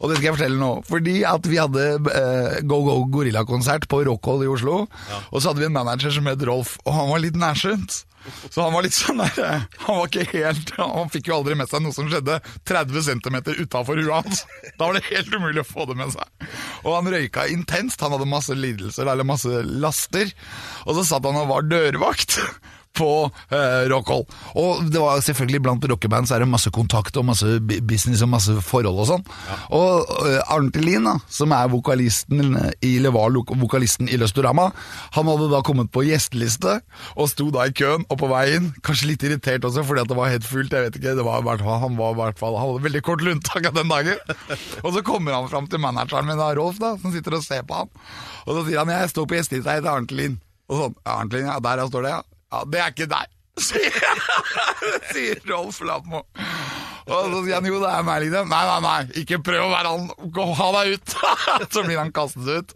og 0.00 0.10
det 0.10 0.18
skal 0.18 0.30
jeg 0.30 0.36
fortelle 0.38 0.60
nå. 0.60 0.72
Fordi 0.88 1.16
at 1.28 1.48
vi 1.50 1.60
hadde 1.60 1.86
eh, 2.12 2.58
Go 2.68 2.80
Go 2.86 2.98
Gorilla-konsert 3.12 3.88
på 3.90 4.02
Rockhold 4.08 4.46
i 4.46 4.50
Oslo. 4.52 4.82
Og 5.30 5.38
så 5.40 5.50
hadde 5.50 5.62
vi 5.62 5.70
en 5.70 5.76
manager 5.76 6.14
som 6.14 6.28
het 6.30 6.44
Rolf, 6.46 6.76
og 6.84 6.94
han 6.98 7.10
var 7.12 7.24
litt 7.24 7.38
nærsynt. 7.40 8.02
Så 8.50 8.62
han 8.62 8.74
var 8.74 8.86
litt 8.86 8.96
sånn 8.96 9.20
der 9.22 9.40
eh, 9.44 9.64
Han 9.86 9.98
var 10.00 10.10
ikke 10.10 10.24
helt 10.32 10.72
Han 10.78 11.10
fikk 11.12 11.30
jo 11.30 11.38
aldri 11.38 11.56
med 11.58 11.70
seg 11.70 11.84
noe 11.84 11.94
som 11.94 12.08
skjedde 12.10 12.38
30 12.68 13.06
cm 13.08 13.36
utafor 13.64 14.00
huet 14.00 14.14
hans. 14.14 14.44
Da 14.76 14.88
var 14.88 14.98
det 14.98 15.06
helt 15.10 15.34
umulig 15.34 15.62
å 15.62 15.68
få 15.68 15.86
det 15.90 15.98
med 15.98 16.14
seg. 16.14 16.48
Og 16.84 16.94
han 16.96 17.10
røyka 17.12 17.46
intenst. 17.52 18.02
Han 18.02 18.14
hadde 18.16 18.28
masse 18.30 18.54
lidelser, 18.56 19.08
eller 19.08 19.26
masse 19.26 19.62
laster. 19.66 20.32
Og 20.86 20.98
så 20.98 21.06
satt 21.06 21.26
han 21.26 21.38
og 21.40 21.50
var 21.50 21.68
dørvakt 21.70 22.38
på 22.96 23.10
uh, 23.28 23.82
Rockhold. 23.92 24.26
Og 24.58 24.86
det 24.92 25.02
var 25.02 25.22
selvfølgelig 25.24 25.62
blant 25.66 25.86
rockeband 25.90 26.28
så 26.28 26.36
er 26.36 26.44
det 26.44 26.50
masse 26.50 26.72
kontakt 26.74 27.16
og 27.20 27.26
masse 27.28 27.58
business 27.60 28.24
og 28.24 28.32
masse 28.32 28.56
forhold 28.64 29.02
og 29.04 29.10
sånn. 29.10 29.26
Og 29.76 30.12
uh, 30.26 30.40
Arnt 30.52 30.76
Elin, 30.80 31.08
da, 31.08 31.16
som 31.32 31.54
er 31.56 31.70
vokalisten 31.72 32.56
i, 32.80 32.96
eller 32.96 33.14
var 33.14 33.34
vokalisten 33.36 34.10
i 34.10 34.18
Løstorama, 34.20 34.70
han 35.16 35.30
hadde 35.30 35.50
da 35.52 35.62
kommet 35.66 35.92
på 35.94 36.04
gjesteliste 36.06 36.78
og 37.14 37.30
sto 37.30 37.48
da 37.54 37.66
i 37.68 37.74
køen 37.76 38.06
og 38.08 38.20
på 38.20 38.30
vei 38.30 38.44
inn. 38.56 38.70
Kanskje 38.86 39.12
litt 39.12 39.26
irritert 39.26 39.66
også 39.66 39.84
fordi 39.86 40.04
at 40.04 40.10
det 40.12 40.18
var 40.18 40.32
helt 40.32 40.46
fullt, 40.48 40.72
jeg 40.72 40.88
vet 40.88 41.00
ikke. 41.00 41.16
Det 41.18 41.26
var, 41.26 41.44
han 41.44 41.98
var 41.98 42.14
i 42.14 42.20
hvert 42.22 42.40
fall, 42.40 42.58
han 42.58 42.72
hadde 42.72 42.86
veldig 42.88 43.04
kort 43.06 43.24
luntak 43.26 43.70
den 43.76 43.92
dagen. 43.92 44.36
Og 44.84 44.92
så 44.94 45.04
kommer 45.06 45.36
han 45.36 45.50
fram 45.52 45.68
til 45.70 45.82
manageren 45.82 46.28
min, 46.28 46.40
da, 46.40 46.52
Rolf, 46.56 46.80
da, 46.82 46.94
som 47.02 47.14
sitter 47.14 47.38
og 47.38 47.44
ser 47.44 47.66
på 47.66 47.82
han. 47.82 47.92
Og 48.46 48.58
så 48.58 48.66
sier 48.68 48.82
han 48.82 48.92
jeg 48.92 49.12
står 49.12 49.28
på 49.28 49.38
gjestelista, 49.38 49.74
jeg 49.74 49.82
heter 49.82 49.92
Arnt 49.92 50.14
Elin. 50.14 50.40
Og 50.70 50.80
sånn, 50.80 50.96
Arntelin, 51.04 51.20
Arnt 51.20 51.36
Elin, 51.36 51.50
ja, 51.52 51.58
der 51.62 51.90
står 51.90 52.06
det, 52.06 52.14
ja. 52.16 52.35
Ja, 52.52 52.62
det 52.72 52.78
er 52.80 52.92
ikke 52.92 53.08
deg, 53.10 53.32
sier, 53.58 55.40
Rolf 55.50 55.80
Lammo. 55.82 56.22
Og 57.06 57.28
så 57.30 57.40
sier 57.44 57.54
han 57.54 57.68
jo, 57.68 57.78
det 57.82 57.90
er 57.90 58.06
meg, 58.06 58.24
liksom. 58.24 58.48
Nei, 58.50 58.62
nei, 58.66 58.78
nei, 58.82 59.20
ikke 59.22 59.38
prøv 59.46 59.62
å 59.62 59.70
være 59.70 59.92
han, 59.94 60.30
gå, 60.34 60.46
ha 60.58 60.68
deg 60.74 60.96
ut. 60.96 61.14
så 61.74 61.84
blir 61.86 62.00
han 62.00 62.12
kastet 62.14 62.48
ut. 62.48 62.74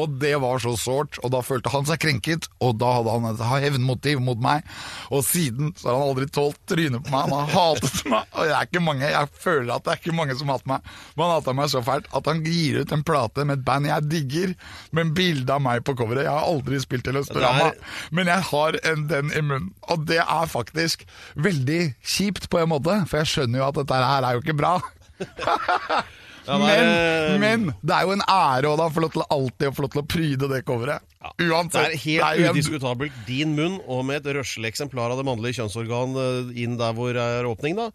Og 0.00 0.16
det 0.20 0.34
var 0.42 0.60
så 0.60 0.74
sårt, 0.76 1.16
og 1.24 1.32
da 1.32 1.40
følte 1.44 1.72
han 1.72 1.88
seg 1.88 2.02
krenket, 2.02 2.50
og 2.60 2.76
da 2.80 2.92
hadde 2.98 3.14
han 3.14 3.28
et 3.30 3.44
hevnmotiv 3.64 4.20
mot 4.24 4.40
meg. 4.42 4.66
Og 5.08 5.24
siden 5.24 5.72
så 5.80 5.90
har 5.90 6.00
han 6.00 6.12
aldri 6.12 6.28
tålt 6.28 6.60
trynet 6.68 7.06
på 7.06 7.14
meg, 7.14 7.30
han 7.30 7.36
har 7.38 7.54
hatet 7.54 8.02
meg. 8.12 8.28
Og 8.36 8.50
jeg 8.50 8.56
er 8.58 8.68
ikke 8.68 8.84
mange, 8.84 9.12
jeg 9.14 9.32
føler 9.46 9.72
at 9.74 9.86
det 9.86 9.94
er 9.94 10.02
ikke 10.02 10.16
mange 10.20 10.36
som 10.36 10.52
hater 10.52 10.72
meg. 10.74 10.92
Men 11.14 11.24
han 11.26 11.34
hater 11.38 11.58
meg 11.62 11.72
så 11.72 11.84
fælt 11.86 12.10
at 12.20 12.30
han 12.30 12.44
gir 12.44 12.82
ut 12.82 12.94
en 12.94 13.06
plate 13.06 13.48
med 13.48 13.60
et 13.60 13.64
band 13.66 13.88
jeg 13.88 14.08
digger, 14.12 14.54
med 14.96 15.14
bilde 15.16 15.56
av 15.56 15.64
meg 15.64 15.84
på 15.86 15.96
coveret. 15.96 16.26
Jeg 16.26 16.34
har 16.36 16.50
aldri 16.50 16.82
spilt 16.84 17.08
i 17.08 17.16
Løstorama, 17.16 17.70
er... 17.72 17.96
men 18.12 18.28
jeg 18.28 18.48
har 18.50 18.80
en, 18.92 19.08
den 19.08 19.32
i 19.32 19.40
munnen. 19.40 19.72
Og 19.88 20.04
det 20.08 20.20
er 20.20 20.50
faktisk 20.50 21.06
veldig 21.40 21.80
kjipt 22.04 22.50
på 22.52 22.60
en 22.60 22.70
måte, 22.74 23.00
for 23.08 23.22
jeg 23.22 23.32
skjønner 23.32 23.62
jo 23.62 23.68
at 23.69 23.69
dette 23.78 24.00
her 24.02 24.26
er 24.26 24.36
jo 24.36 24.42
ikke 24.42 24.58
bra. 24.58 24.78
Men, 26.50 26.80
eh, 26.82 27.34
men 27.38 27.66
det 27.84 27.94
er 27.94 28.06
jo 28.08 28.14
en 28.16 28.22
ære 28.24 28.70
å 28.72 28.76
da 28.80 28.86
få 28.90 29.04
lov 29.04 29.12
til 29.14 29.22
alltid 29.30 29.68
å 29.68 29.74
få 29.76 29.84
lov 29.84 29.92
til 29.92 30.02
å 30.02 30.06
pryde 30.08 30.48
det 30.50 30.62
coveret. 30.66 31.04
Det 31.38 31.46
er 31.46 31.94
helt 31.94 32.24
det 32.24 32.46
er 32.48 32.54
udiskutabelt 32.56 33.18
din 33.28 33.52
munn, 33.54 33.76
og 33.86 34.06
med 34.08 34.24
et 34.24 34.38
røslig 34.40 34.72
eksemplar 34.72 35.12
av 35.12 35.20
det 35.20 35.26
mannlige 35.28 35.60
kjønnsorgan 35.60 36.16
eh, 36.18 36.54
inn 36.64 36.78
der 36.80 36.96
hvor 36.96 37.14
er 37.14 37.46
åpning, 37.46 37.76
da. 37.78 37.90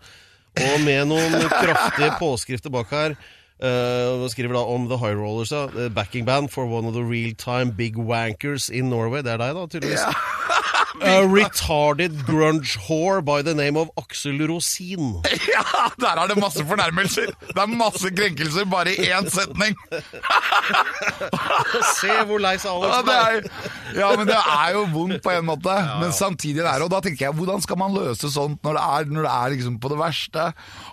Og 0.55 0.77
med 0.85 1.09
noen 1.11 1.49
kraftige 1.65 2.13
påskrifter 2.21 2.71
bak 2.73 2.93
her. 2.95 3.17
Uh, 3.55 4.25
skriver 4.27 4.51
da 4.57 4.65
om 4.67 4.89
The 4.91 4.97
High 4.99 5.15
Rollers, 5.15 5.53
eh, 5.55 5.87
backing 5.95 6.25
band 6.27 6.51
for 6.51 6.67
one 6.67 6.85
of 6.85 6.93
the 6.93 7.03
real-time 7.03 7.71
big 7.71 7.95
wankers 7.95 8.69
in 8.69 8.89
Norway. 8.91 9.23
Det 9.23 9.31
er 9.31 9.39
deg, 9.39 9.55
da, 9.55 9.67
tydeligvis. 9.71 10.03
A 11.01 11.21
retarded 11.27 12.23
grunge 12.25 12.77
whore 12.87 13.21
by 13.21 13.41
the 13.41 13.53
name 13.53 13.75
of 13.77 13.89
Aksel 13.97 14.39
Rosin. 14.47 15.21
Ja, 15.55 15.89
der 15.99 16.17
er 16.19 16.27
det 16.27 16.37
masse 16.41 16.65
fornærmelser! 16.67 17.25
Det 17.47 17.57
er 17.61 17.65
masse 17.71 18.09
krenkelser 18.11 18.65
bare 18.69 18.91
i 18.91 18.95
én 19.13 19.29
setning! 19.31 19.75
Se 21.95 22.11
hvor 22.27 22.39
lei 22.43 22.55
seg 22.61 22.71
Ja, 22.71 22.77
Alex 22.89 22.97
det 22.97 23.05
ble. 23.05 23.15
er, 23.15 23.21
ja, 23.99 24.09
men 24.19 24.25
det 24.29 24.37
er 24.39 24.69
jo 24.75 24.81
vondt 24.93 25.21
på 25.23 25.29
en 25.35 25.45
måte, 25.47 25.75
men 26.01 26.11
samtidig 26.15 26.61
er 26.63 26.67
det 26.79 26.85
Og 26.87 26.91
da 26.95 26.99
tenker 27.05 27.23
jeg, 27.27 27.35
hvordan 27.37 27.61
skal 27.63 27.77
man 27.79 27.95
løse 27.95 28.27
sånt 28.33 28.59
når 28.65 28.73
det 28.79 28.83
er, 28.97 29.01
når 29.15 29.21
det 29.27 29.33
er 29.35 29.47
liksom 29.55 29.75
på 29.83 29.87
det 29.93 29.99
verste? 30.01 30.43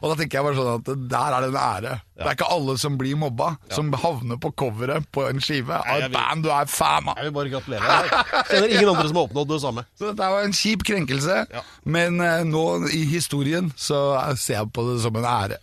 Og 0.02 0.06
da 0.12 0.16
tenker 0.20 0.34
jeg 0.38 0.46
bare 0.48 0.58
sånn 0.60 0.74
at 0.78 0.84
der 1.16 1.28
er 1.38 1.40
det 1.46 1.50
en 1.52 1.62
ære. 1.62 1.92
Det 2.22 2.30
er 2.30 2.38
ikke 2.38 2.50
alle 2.56 2.76
som 2.80 2.98
blir 3.00 3.18
mobba, 3.18 3.52
som 3.72 3.90
havner 4.02 4.38
på 4.42 4.52
coveret 4.62 5.08
på 5.14 5.26
en 5.28 5.42
skive 5.42 5.80
av 5.80 6.06
et 6.06 6.14
band 6.14 6.46
du 6.46 6.50
er 6.54 6.70
fan 6.70 7.10
av. 7.12 7.18
Jeg 7.18 7.28
vil 7.30 7.36
bare 7.38 7.52
gratulere 7.52 7.96
deg. 7.96 8.14
Kjenner 8.50 8.68
ingen 8.76 8.92
andre 8.94 9.08
som 9.08 9.20
har 9.20 9.28
oppnådd 9.28 9.52
det 9.52 9.60
samme. 9.64 9.84
Så 9.98 10.08
dette 10.10 10.30
jo 10.32 10.46
en 10.46 10.56
kjip 10.56 10.86
krenkelse, 10.88 11.40
men 11.84 12.22
eh, 12.22 12.46
nå 12.48 12.64
i 12.94 13.04
historien 13.10 13.72
så 13.76 14.02
ser 14.38 14.60
jeg 14.60 14.72
på 14.74 14.86
det 14.90 15.00
som 15.04 15.18
en 15.20 15.28
ære. 15.28 15.60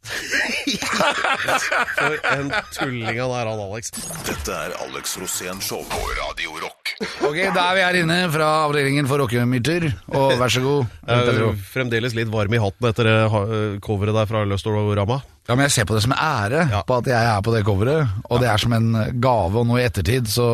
For 2.00 2.16
en 2.32 2.50
tulling 2.74 3.18
han 3.20 3.32
er, 3.36 3.48
han 3.50 3.60
Alex. 3.66 3.90
Dette 4.26 4.54
er 4.54 4.74
Alex 4.86 5.16
Rosén 5.20 5.60
Show 5.64 5.82
på 5.90 6.00
Radio 6.18 6.54
Rock. 6.62 6.94
Ok, 7.26 7.38
da 7.54 7.66
er 7.70 7.76
vi 7.78 7.84
her 7.84 7.98
inne 8.02 8.18
fra 8.32 8.48
avdelingen 8.66 9.08
for 9.10 9.20
rockemyter, 9.22 9.88
og 10.16 10.34
vær 10.40 10.52
så 10.52 10.62
god. 10.64 10.88
Jeg 11.08 11.34
er 11.34 11.60
fremdeles 11.72 12.16
litt 12.16 12.30
varm 12.32 12.54
i 12.56 12.60
hatten 12.62 12.90
etter 12.90 13.10
ha- 13.32 13.46
coveret 13.84 14.16
der 14.16 14.28
fra 14.30 14.44
Løstorama. 14.48 15.20
Ja, 15.48 15.56
men 15.56 15.64
jeg 15.66 15.74
ser 15.78 15.88
på 15.88 15.96
det 15.96 16.04
som 16.04 16.12
en 16.14 16.20
ære 16.22 16.66
Ja. 16.70 16.82
på 16.86 17.00
at 17.00 17.08
jeg 17.10 17.30
er 17.36 17.40
på 17.42 17.54
det 17.54 17.64
coveret, 17.66 18.08
og 18.30 18.40
det 18.42 18.48
er 18.52 18.60
som 18.62 18.72
en 18.76 18.92
gave, 19.20 19.56
og 19.60 19.66
nå 19.66 19.80
i 19.80 19.86
ettertid 19.88 20.28
så 20.30 20.46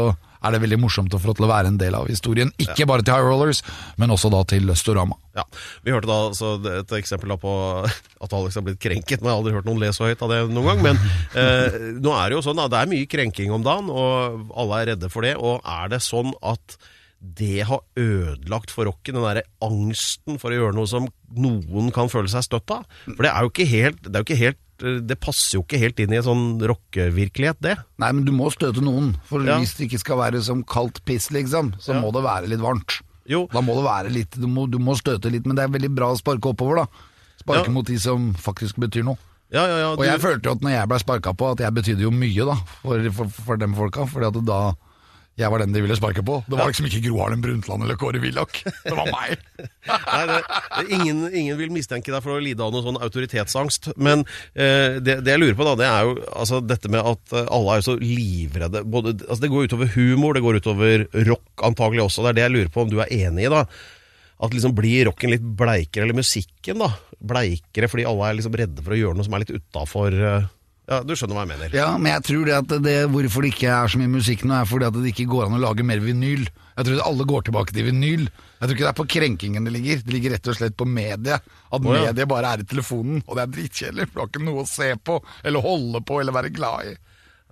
er 0.43 0.55
det 0.55 0.63
veldig 0.65 0.79
morsomt 0.83 1.15
å 1.17 1.21
få 1.23 1.35
til 1.37 1.47
å 1.47 1.51
være 1.51 1.73
en 1.73 1.79
del 1.81 1.97
av 1.99 2.09
historien. 2.11 2.51
Ikke 2.63 2.87
bare 2.89 3.05
til 3.07 3.17
High 3.17 3.29
Rollers, 3.29 3.63
men 4.01 4.13
også 4.15 4.31
da 4.33 4.43
til 4.49 4.73
Storama. 4.79 5.19
Ja, 5.37 5.45
Vi 5.85 5.93
hørte 5.93 6.09
da 6.11 6.19
altså, 6.31 6.55
et 6.81 6.93
eksempel 6.99 7.35
på 7.41 7.55
at 7.85 8.37
Alex 8.37 8.57
har 8.57 8.67
blitt 8.67 8.81
krenket. 8.83 9.21
Nå 9.21 9.29
har 9.29 9.37
jeg 9.37 9.43
aldri 9.43 9.57
hørt 9.59 9.69
noen 9.69 9.81
le 9.83 9.93
så 9.97 10.09
høyt 10.09 10.23
av 10.25 10.33
det 10.33 10.43
noen 10.51 10.71
gang. 10.73 10.85
Men 10.87 11.01
eh, 11.37 11.81
nå 12.01 12.15
er 12.17 12.29
det 12.29 12.39
jo 12.39 12.45
sånn 12.47 12.61
da, 12.61 12.69
det 12.73 12.83
er 12.83 12.93
mye 12.93 13.09
krenking 13.11 13.53
om 13.55 13.65
dagen, 13.67 13.91
og 13.93 14.53
alle 14.57 14.83
er 14.83 14.93
redde 14.95 15.13
for 15.13 15.27
det. 15.27 15.37
Og 15.37 15.61
er 15.61 15.91
det 15.93 16.03
sånn 16.05 16.33
at 16.45 16.79
det 17.17 17.65
har 17.67 17.81
ødelagt 17.99 18.71
for 18.71 18.87
rocken, 18.89 19.17
den 19.17 19.25
derre 19.25 19.47
angsten 19.65 20.37
for 20.41 20.53
å 20.53 20.59
gjøre 20.59 20.77
noe 20.77 20.89
som 20.91 21.09
noen 21.37 21.89
kan 21.95 22.11
føle 22.13 22.31
seg 22.31 22.45
støtt 22.47 22.75
av? 22.75 22.85
For 23.09 23.25
det 23.25 23.33
er 23.33 23.45
jo 23.45 23.53
ikke 23.53 23.69
helt, 23.71 24.03
det 24.05 24.13
er 24.13 24.23
jo 24.23 24.29
ikke 24.29 24.43
helt 24.45 24.61
det 24.79 25.17
passer 25.21 25.57
jo 25.59 25.63
ikke 25.65 25.79
helt 25.81 26.01
inn 26.01 26.13
i 26.13 26.17
en 26.21 26.27
sånn 26.27 26.47
rockevirkelighet, 26.61 27.61
det. 27.65 27.77
Nei, 27.99 28.11
men 28.13 28.25
du 28.27 28.33
må 28.33 28.51
støte 28.53 28.83
noen, 28.85 29.15
for 29.25 29.41
Ja. 29.45 29.59
hvis 29.59 29.75
det 29.77 29.89
ikke 29.91 30.01
skal 30.01 30.19
være 30.19 30.43
som 30.43 30.63
kaldt 30.65 31.05
piss, 31.05 31.31
liksom, 31.31 31.75
så 31.81 31.95
Ja. 31.95 32.01
må 32.01 32.13
det 32.13 32.23
være 32.25 32.49
litt 32.49 32.61
varmt. 32.61 33.01
Jo. 33.27 33.47
Da 33.53 33.61
må 33.61 33.75
det 33.75 33.85
være 33.85 34.13
litt, 34.13 34.31
du 34.39 34.47
må, 34.47 34.69
du 34.71 34.79
må 34.79 34.95
støte 34.97 35.31
litt, 35.31 35.47
men 35.47 35.57
det 35.57 35.65
er 35.65 35.69
veldig 35.79 35.95
bra 35.95 36.13
å 36.13 36.19
sparke 36.21 36.53
oppover, 36.55 36.77
da. 36.77 36.87
Sparke 37.43 37.67
Ja. 37.67 37.73
mot 37.73 37.87
de 37.87 37.97
som 37.99 38.35
faktisk 38.35 38.77
betyr 38.77 39.05
noe. 39.05 39.19
Ja, 39.53 39.65
ja, 39.67 39.79
ja. 39.79 39.91
Og 39.95 40.05
jeg 40.05 40.21
følte 40.21 40.45
jo 40.45 40.53
at 40.53 40.61
når 40.61 40.71
jeg 40.71 40.89
ble 40.89 40.99
sparka 40.99 41.33
på, 41.37 41.53
at 41.53 41.59
jeg 41.59 41.73
betydde 41.75 42.01
jo 42.03 42.11
mye 42.11 42.45
da, 42.45 42.55
for, 42.83 43.11
for, 43.13 43.29
for 43.29 43.57
dem 43.57 43.75
folka. 43.75 44.05
Fordi 44.07 44.27
at 44.27 44.45
da 44.45 44.75
jeg 45.37 45.53
var 45.53 45.61
den 45.61 45.75
de 45.75 45.83
ville 45.85 45.97
sparke 45.99 46.23
på. 46.25 46.39
Det 46.49 46.57
var 46.57 46.71
liksom 46.71 46.87
ikke 46.89 47.03
Gro 47.05 47.19
Harlem 47.21 47.43
Brundtland 47.45 47.85
eller 47.85 47.99
Kåre 48.01 48.21
Willoch. 48.23 48.63
Det 48.65 48.95
var 48.97 49.11
meg. 49.13 49.43
Nei, 49.91 50.23
det, 50.31 50.39
ingen, 50.97 51.19
ingen 51.29 51.59
vil 51.59 51.75
mistenke 51.75 52.15
deg 52.15 52.25
for 52.25 52.39
å 52.39 52.41
lide 52.41 52.65
av 52.65 52.73
noe 52.73 52.85
sånn 52.87 52.97
autoritetsangst. 53.05 53.91
Men 54.01 54.25
eh, 54.55 54.97
det, 54.97 55.19
det 55.27 55.35
jeg 55.35 55.43
lurer 55.43 55.59
på, 55.59 55.67
da, 55.69 55.75
det 55.83 55.91
er 55.91 56.09
jo 56.09 56.17
altså, 56.31 56.63
dette 56.65 56.89
med 56.93 57.05
at 57.13 57.37
eh, 57.37 57.51
alle 57.53 57.77
er 57.77 57.85
så 57.85 57.99
livredde. 58.01 58.83
Både, 58.89 59.13
altså, 59.27 59.43
det 59.45 59.53
går 59.53 59.69
utover 59.69 59.93
humor, 59.99 60.33
det 60.33 60.45
går 60.47 60.63
utover 60.65 61.07
rock 61.29 61.67
antagelig 61.69 62.07
også. 62.07 62.25
Det 62.25 62.33
er 62.33 62.41
det 62.41 62.47
jeg 62.47 62.57
lurer 62.57 62.73
på 62.73 62.87
om 62.87 62.97
du 62.97 62.99
er 63.05 63.13
enig 63.21 63.45
i, 63.45 63.53
da. 63.53 63.67
At 64.41 64.57
liksom 64.57 64.73
blir 64.77 65.11
rocken 65.11 65.37
litt 65.37 65.45
bleikere, 65.45 66.09
eller 66.09 66.17
musikken, 66.17 66.81
da. 66.81 66.95
Bleikere 67.21 67.93
fordi 67.93 68.09
alle 68.09 68.31
er 68.31 68.41
liksom 68.41 68.57
redde 68.57 68.85
for 68.85 68.97
å 68.97 69.03
gjøre 69.03 69.21
noe 69.21 69.29
som 69.29 69.37
er 69.37 69.45
litt 69.45 69.57
utafor 69.61 70.17
eh, 70.17 70.49
Ja, 70.87 71.01
du 71.03 71.17
skjønner 71.19 71.35
hva 71.35 71.43
jeg 71.43 71.51
mener. 71.51 71.73
Ja, 71.75 71.89
men 71.99 72.13
jeg 72.13 72.23
tror 72.29 72.45
det 72.47 72.55
at 72.55 72.75
det, 72.85 72.95
hvorfor 73.11 73.43
det 73.43 73.51
ikke 73.57 73.73
er 73.75 73.91
så 73.91 73.99
mye 73.99 74.13
musikk 74.13 74.45
nå, 74.47 74.55
er 74.55 74.69
fordi 74.71 74.87
at 74.87 74.99
det 75.01 75.11
ikke 75.11 75.27
går 75.33 75.49
an 75.49 75.57
å 75.59 75.63
lage 75.65 75.87
mer 75.87 76.03
vinyl. 76.05 76.45
Jeg 76.77 76.87
tror 76.87 77.03
alle 77.09 77.27
går 77.27 77.49
tilbake 77.49 77.75
til 77.75 77.89
vinyl. 77.89 78.29
Jeg 78.29 78.63
tror 78.63 78.75
ikke 78.77 78.85
det 78.85 78.93
er 78.93 79.01
på 79.01 79.09
krenkingen 79.17 79.67
det 79.67 79.73
ligger. 79.75 80.05
Det 80.07 80.15
ligger 80.15 80.37
rett 80.37 80.53
og 80.53 80.59
slett 80.61 80.77
på 80.79 80.87
mediet. 80.87 81.51
At 81.67 81.81
oh, 81.81 81.91
ja. 81.91 82.07
mediet 82.07 82.31
bare 82.31 82.55
er 82.55 82.63
i 82.63 82.69
telefonen, 82.71 83.19
og 83.27 83.35
det 83.35 83.43
er 83.47 83.53
dritkjedelig. 83.57 84.07
For 84.07 84.15
du 84.15 84.23
har 84.23 84.31
ikke 84.31 84.47
noe 84.47 84.63
å 84.63 84.71
se 84.71 84.93
på, 85.11 85.19
eller 85.43 85.67
holde 85.67 86.05
på, 86.07 86.21
eller 86.23 86.39
være 86.39 86.55
glad 86.55 86.93
i. 86.93 86.95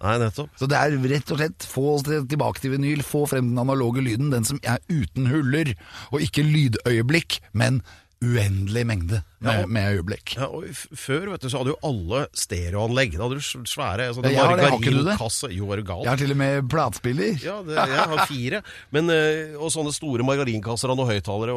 Nei, 0.05 0.15
nettopp. 0.21 0.55
Så 0.59 0.69
det 0.71 0.79
er 0.79 0.95
rett 1.11 1.31
og 1.33 1.39
slett 1.41 1.67
få 1.71 1.85
oss 1.95 2.07
tilbake 2.07 2.63
til 2.63 2.75
vinyl, 2.75 3.03
få 3.07 3.25
frem 3.31 3.51
den 3.51 3.61
analoge 3.63 4.03
lyden, 4.05 4.31
den 4.35 4.47
som 4.47 4.59
er 4.63 4.83
uten 4.91 5.31
huller, 5.31 5.73
og 6.13 6.23
ikke 6.23 6.45
lydøyeblikk, 6.47 7.41
men 7.57 7.81
uendelig 8.25 8.85
mengde 8.89 9.21
med, 9.45 9.51
Ja, 9.53 9.63
og- 9.63 9.69
med 9.77 9.99
øyeblikk. 9.99 10.35
Ja, 10.39 10.49
Før 10.97 11.31
vet 11.35 11.41
du, 11.45 11.49
så 11.53 11.59
hadde 11.61 11.75
jo 11.75 11.79
alle 11.85 12.23
stereoanlegg. 12.33 13.17
Da 13.19 13.27
hadde 13.29 13.39
du 13.39 13.65
svære 13.69 14.09
sånne 14.17 14.33
Ja, 14.33 14.47
du 14.49 14.57
det? 14.57 14.71
margarinkasse. 14.71 15.51
Jo, 15.53 15.71
er 15.73 15.77
du 15.77 15.83
gal? 15.89 16.03
Jeg 16.05 16.09
har 16.15 16.17
til 16.23 16.31
og 16.35 16.41
med 16.41 16.69
platespiller. 16.73 17.37
Ja, 17.45 17.59
det, 17.63 17.77
jeg 17.77 18.09
har 18.15 18.27
fire. 18.27 18.63
Men, 18.91 19.11
eh, 19.11 19.55
og 19.59 19.71
sånne 19.75 19.93
store 19.95 20.25
margarinkasser 20.25 20.89
og 20.91 20.97
noen 20.99 21.13
høyttalere. 21.13 21.53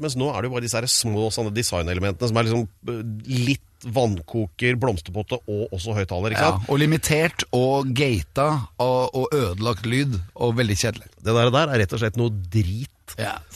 Mens 0.00 0.16
nå 0.16 0.28
er 0.34 0.42
det 0.42 0.50
jo 0.50 0.54
bare 0.54 0.66
disse 0.66 0.76
her 0.78 0.86
små 0.86 1.30
sånne 1.32 1.52
designelementene 1.56 2.28
som 2.28 2.36
er 2.36 2.44
liksom 2.44 2.68
eh, 2.88 3.02
litt 3.46 3.62
vannkoker, 3.86 4.74
blomsterpotte 4.80 5.38
og 5.46 5.68
også 5.76 5.94
høyttaler. 5.94 6.32
Ja, 6.32 6.58
og 6.68 6.78
limitert 6.80 7.44
og 7.54 7.92
gata 7.94 8.68
og, 8.82 9.14
og 9.14 9.28
ødelagt 9.36 9.86
lyd, 9.86 10.16
og 10.34 10.56
veldig 10.56 10.76
kjedelig. 10.80 11.08
Det 11.22 11.34
der, 11.36 11.50
der 11.54 11.68
er 11.74 11.82
rett 11.84 11.92
og 11.92 12.00
slett 12.02 12.16
noe 12.20 12.30
drit. 12.30 12.90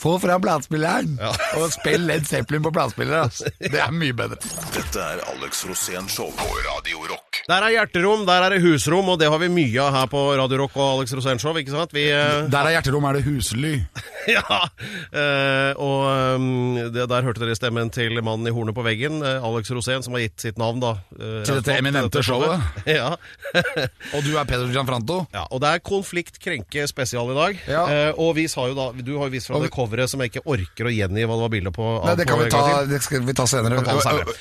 Få 0.00 0.14
fram 0.23 0.42
platespilleren, 0.45 1.16
og 1.59 1.73
spill 1.75 2.07
Led 2.09 2.26
Zeppelin 2.28 2.62
på 2.64 2.73
platespiller. 2.75 3.26
Altså. 3.26 3.50
Det 3.61 3.80
er 3.80 3.92
mye 3.95 4.14
bedre. 4.16 4.38
Dette 4.75 5.02
er 5.02 5.23
Alex 5.35 5.64
Rosén 5.69 6.09
Show 6.11 6.30
på 6.37 6.49
Radio 6.69 7.02
Rock. 7.11 7.42
Der 7.50 7.66
er 7.66 7.75
hjerterom, 7.75 8.25
der 8.28 8.47
er 8.47 8.54
det 8.54 8.62
husrom, 8.62 9.09
og 9.12 9.19
det 9.21 9.28
har 9.33 9.40
vi 9.42 9.49
mye 9.52 9.80
av 9.83 9.95
her 9.97 10.09
på 10.12 10.23
Radio 10.38 10.62
Rock 10.62 10.76
og 10.78 10.99
Alex 10.99 11.14
Rosénshow, 11.19 11.57
ikke 11.61 11.75
sant? 11.75 11.95
Vi, 11.97 12.07
uh... 12.12 12.47
Der 12.52 12.69
er 12.69 12.76
hjerterom, 12.76 13.07
er 13.11 13.19
det 13.19 13.25
husly. 13.28 13.76
ja, 14.37 14.62
Uh, 15.11 15.75
og 15.80 16.04
um, 16.38 16.76
det, 16.95 17.02
der 17.11 17.25
hørte 17.26 17.42
dere 17.42 17.57
stemmen 17.59 17.88
til 17.90 18.14
mannen 18.23 18.47
i 18.47 18.52
hornet 18.54 18.76
på 18.76 18.85
veggen, 18.87 19.19
uh, 19.25 19.42
Alex 19.47 19.73
Rosén, 19.75 20.04
som 20.07 20.14
har 20.14 20.23
gitt 20.23 20.45
sitt 20.45 20.61
navn 20.61 20.78
da. 20.83 20.92
Til 21.16 21.59
dette 21.59 21.75
eminente 21.78 22.23
showet. 22.25 22.62
Ja. 22.90 23.14
Og 24.14 24.23
du 24.25 24.33
er 24.38 24.47
Peder 24.49 24.71
Gianfranto. 24.73 25.25
ja, 25.35 25.45
og 25.50 25.61
det 25.62 25.73
er 25.75 25.83
konflikt 25.85 26.38
krenke 26.42 26.87
spesial 26.90 27.33
i 27.33 27.37
dag. 27.37 27.59
Ja. 27.71 27.83
Eh, 27.90 28.21
og 28.21 28.35
vi 28.38 28.47
sa 28.50 28.66
jo 28.71 28.76
da, 28.78 28.88
du 28.95 29.12
har 29.19 29.28
jo 29.28 29.35
vist 29.40 29.50
fra 29.50 29.61
det 29.62 29.70
coveret 29.75 30.12
som 30.12 30.23
jeg 30.23 30.32
ikke 30.32 30.44
orker 30.54 30.90
å 30.90 30.92
gjengi 30.94 31.25
hva 31.25 31.37
det 31.37 31.42
var 31.42 31.52
bilde 31.56 31.73
på. 31.75 31.88
Nei, 32.04 32.14
det 32.20 32.26
kan 32.28 32.40
vi 32.40 32.49
ta, 32.52 32.62
det 32.88 33.00
skal 33.04 33.25
vi 33.26 33.37
ta 33.37 33.47
senere. 33.50 33.80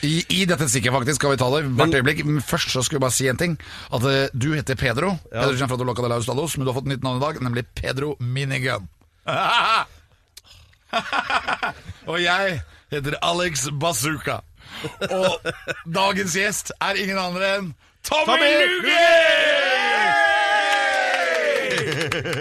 I, 0.06 0.15
I 0.38 0.39
dette 0.50 0.70
stikket 0.70 0.96
faktisk 0.96 1.22
skal 1.22 1.34
vi 1.34 1.41
ta 1.41 1.50
det 1.56 1.63
hvert 1.79 2.00
øyeblikk. 2.00 2.24
Men 2.27 2.44
først 2.46 2.74
så 2.75 2.84
skal 2.86 3.00
vi 3.00 3.06
bare 3.08 3.15
si 3.15 3.29
en 3.32 3.39
ting. 3.39 3.58
At 3.96 4.06
du 4.36 4.50
heter 4.53 4.79
Pedro. 4.79 5.15
Ja. 5.32 5.48
Pedro 5.48 5.72
fra 5.72 5.89
Loca 5.89 6.06
de 6.06 6.12
la 6.12 6.20
Ustalos, 6.22 6.58
men 6.58 6.68
du 6.68 6.74
har 6.74 6.79
fått 6.79 6.91
nytt 6.91 7.06
navn 7.06 7.22
i 7.22 7.25
dag, 7.25 7.41
nemlig 7.44 7.65
Pedro 7.77 8.15
Minigun. 8.20 8.89
Og 12.10 12.18
jeg 12.22 12.62
heter 12.91 13.13
Alex 13.22 13.70
Bazooka. 13.82 14.39
Og 15.10 15.39
dagens 15.89 16.36
gjest 16.38 16.72
er 16.82 16.96
ingen 17.01 17.18
andre 17.20 17.46
enn 17.58 17.72
Tommy, 18.06 18.25
Tommy 18.25 18.51
Luger! 18.63 19.88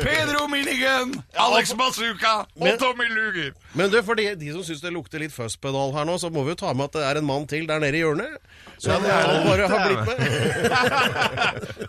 Pedro 0.03 0.47
Minigun, 0.51 1.13
Alex 1.39 1.73
Bazooka 1.79 2.33
og 2.57 2.65
Men- 2.65 2.79
Tommy 2.79 3.09
Luger. 3.13 3.53
Men 3.75 3.91
du, 3.93 3.99
for 4.03 4.15
de, 4.19 4.29
de 4.41 4.53
som 4.53 4.63
syns 4.67 4.81
det 4.85 4.93
lukter 4.95 5.19
litt 5.23 5.33
fuzzpedal 5.35 5.93
her 5.97 6.05
nå, 6.09 6.17
så 6.23 6.31
må 6.33 6.45
vi 6.47 6.55
jo 6.55 6.61
ta 6.63 6.73
med 6.73 6.85
at 6.89 6.93
det 6.99 7.05
er 7.11 7.21
en 7.21 7.27
mann 7.29 7.47
til 7.51 7.67
der 7.69 7.79
nede 7.83 7.97
i 7.99 8.03
hjørnet. 8.05 8.39
Så 8.79 8.91
Ja, 8.95 8.99
det 9.03 9.11
er 9.11 9.27
han 9.27 9.37
det. 9.37 9.47
bare 9.51 9.69
har 9.69 9.79
blitt 9.89 10.05
med. 10.09 10.19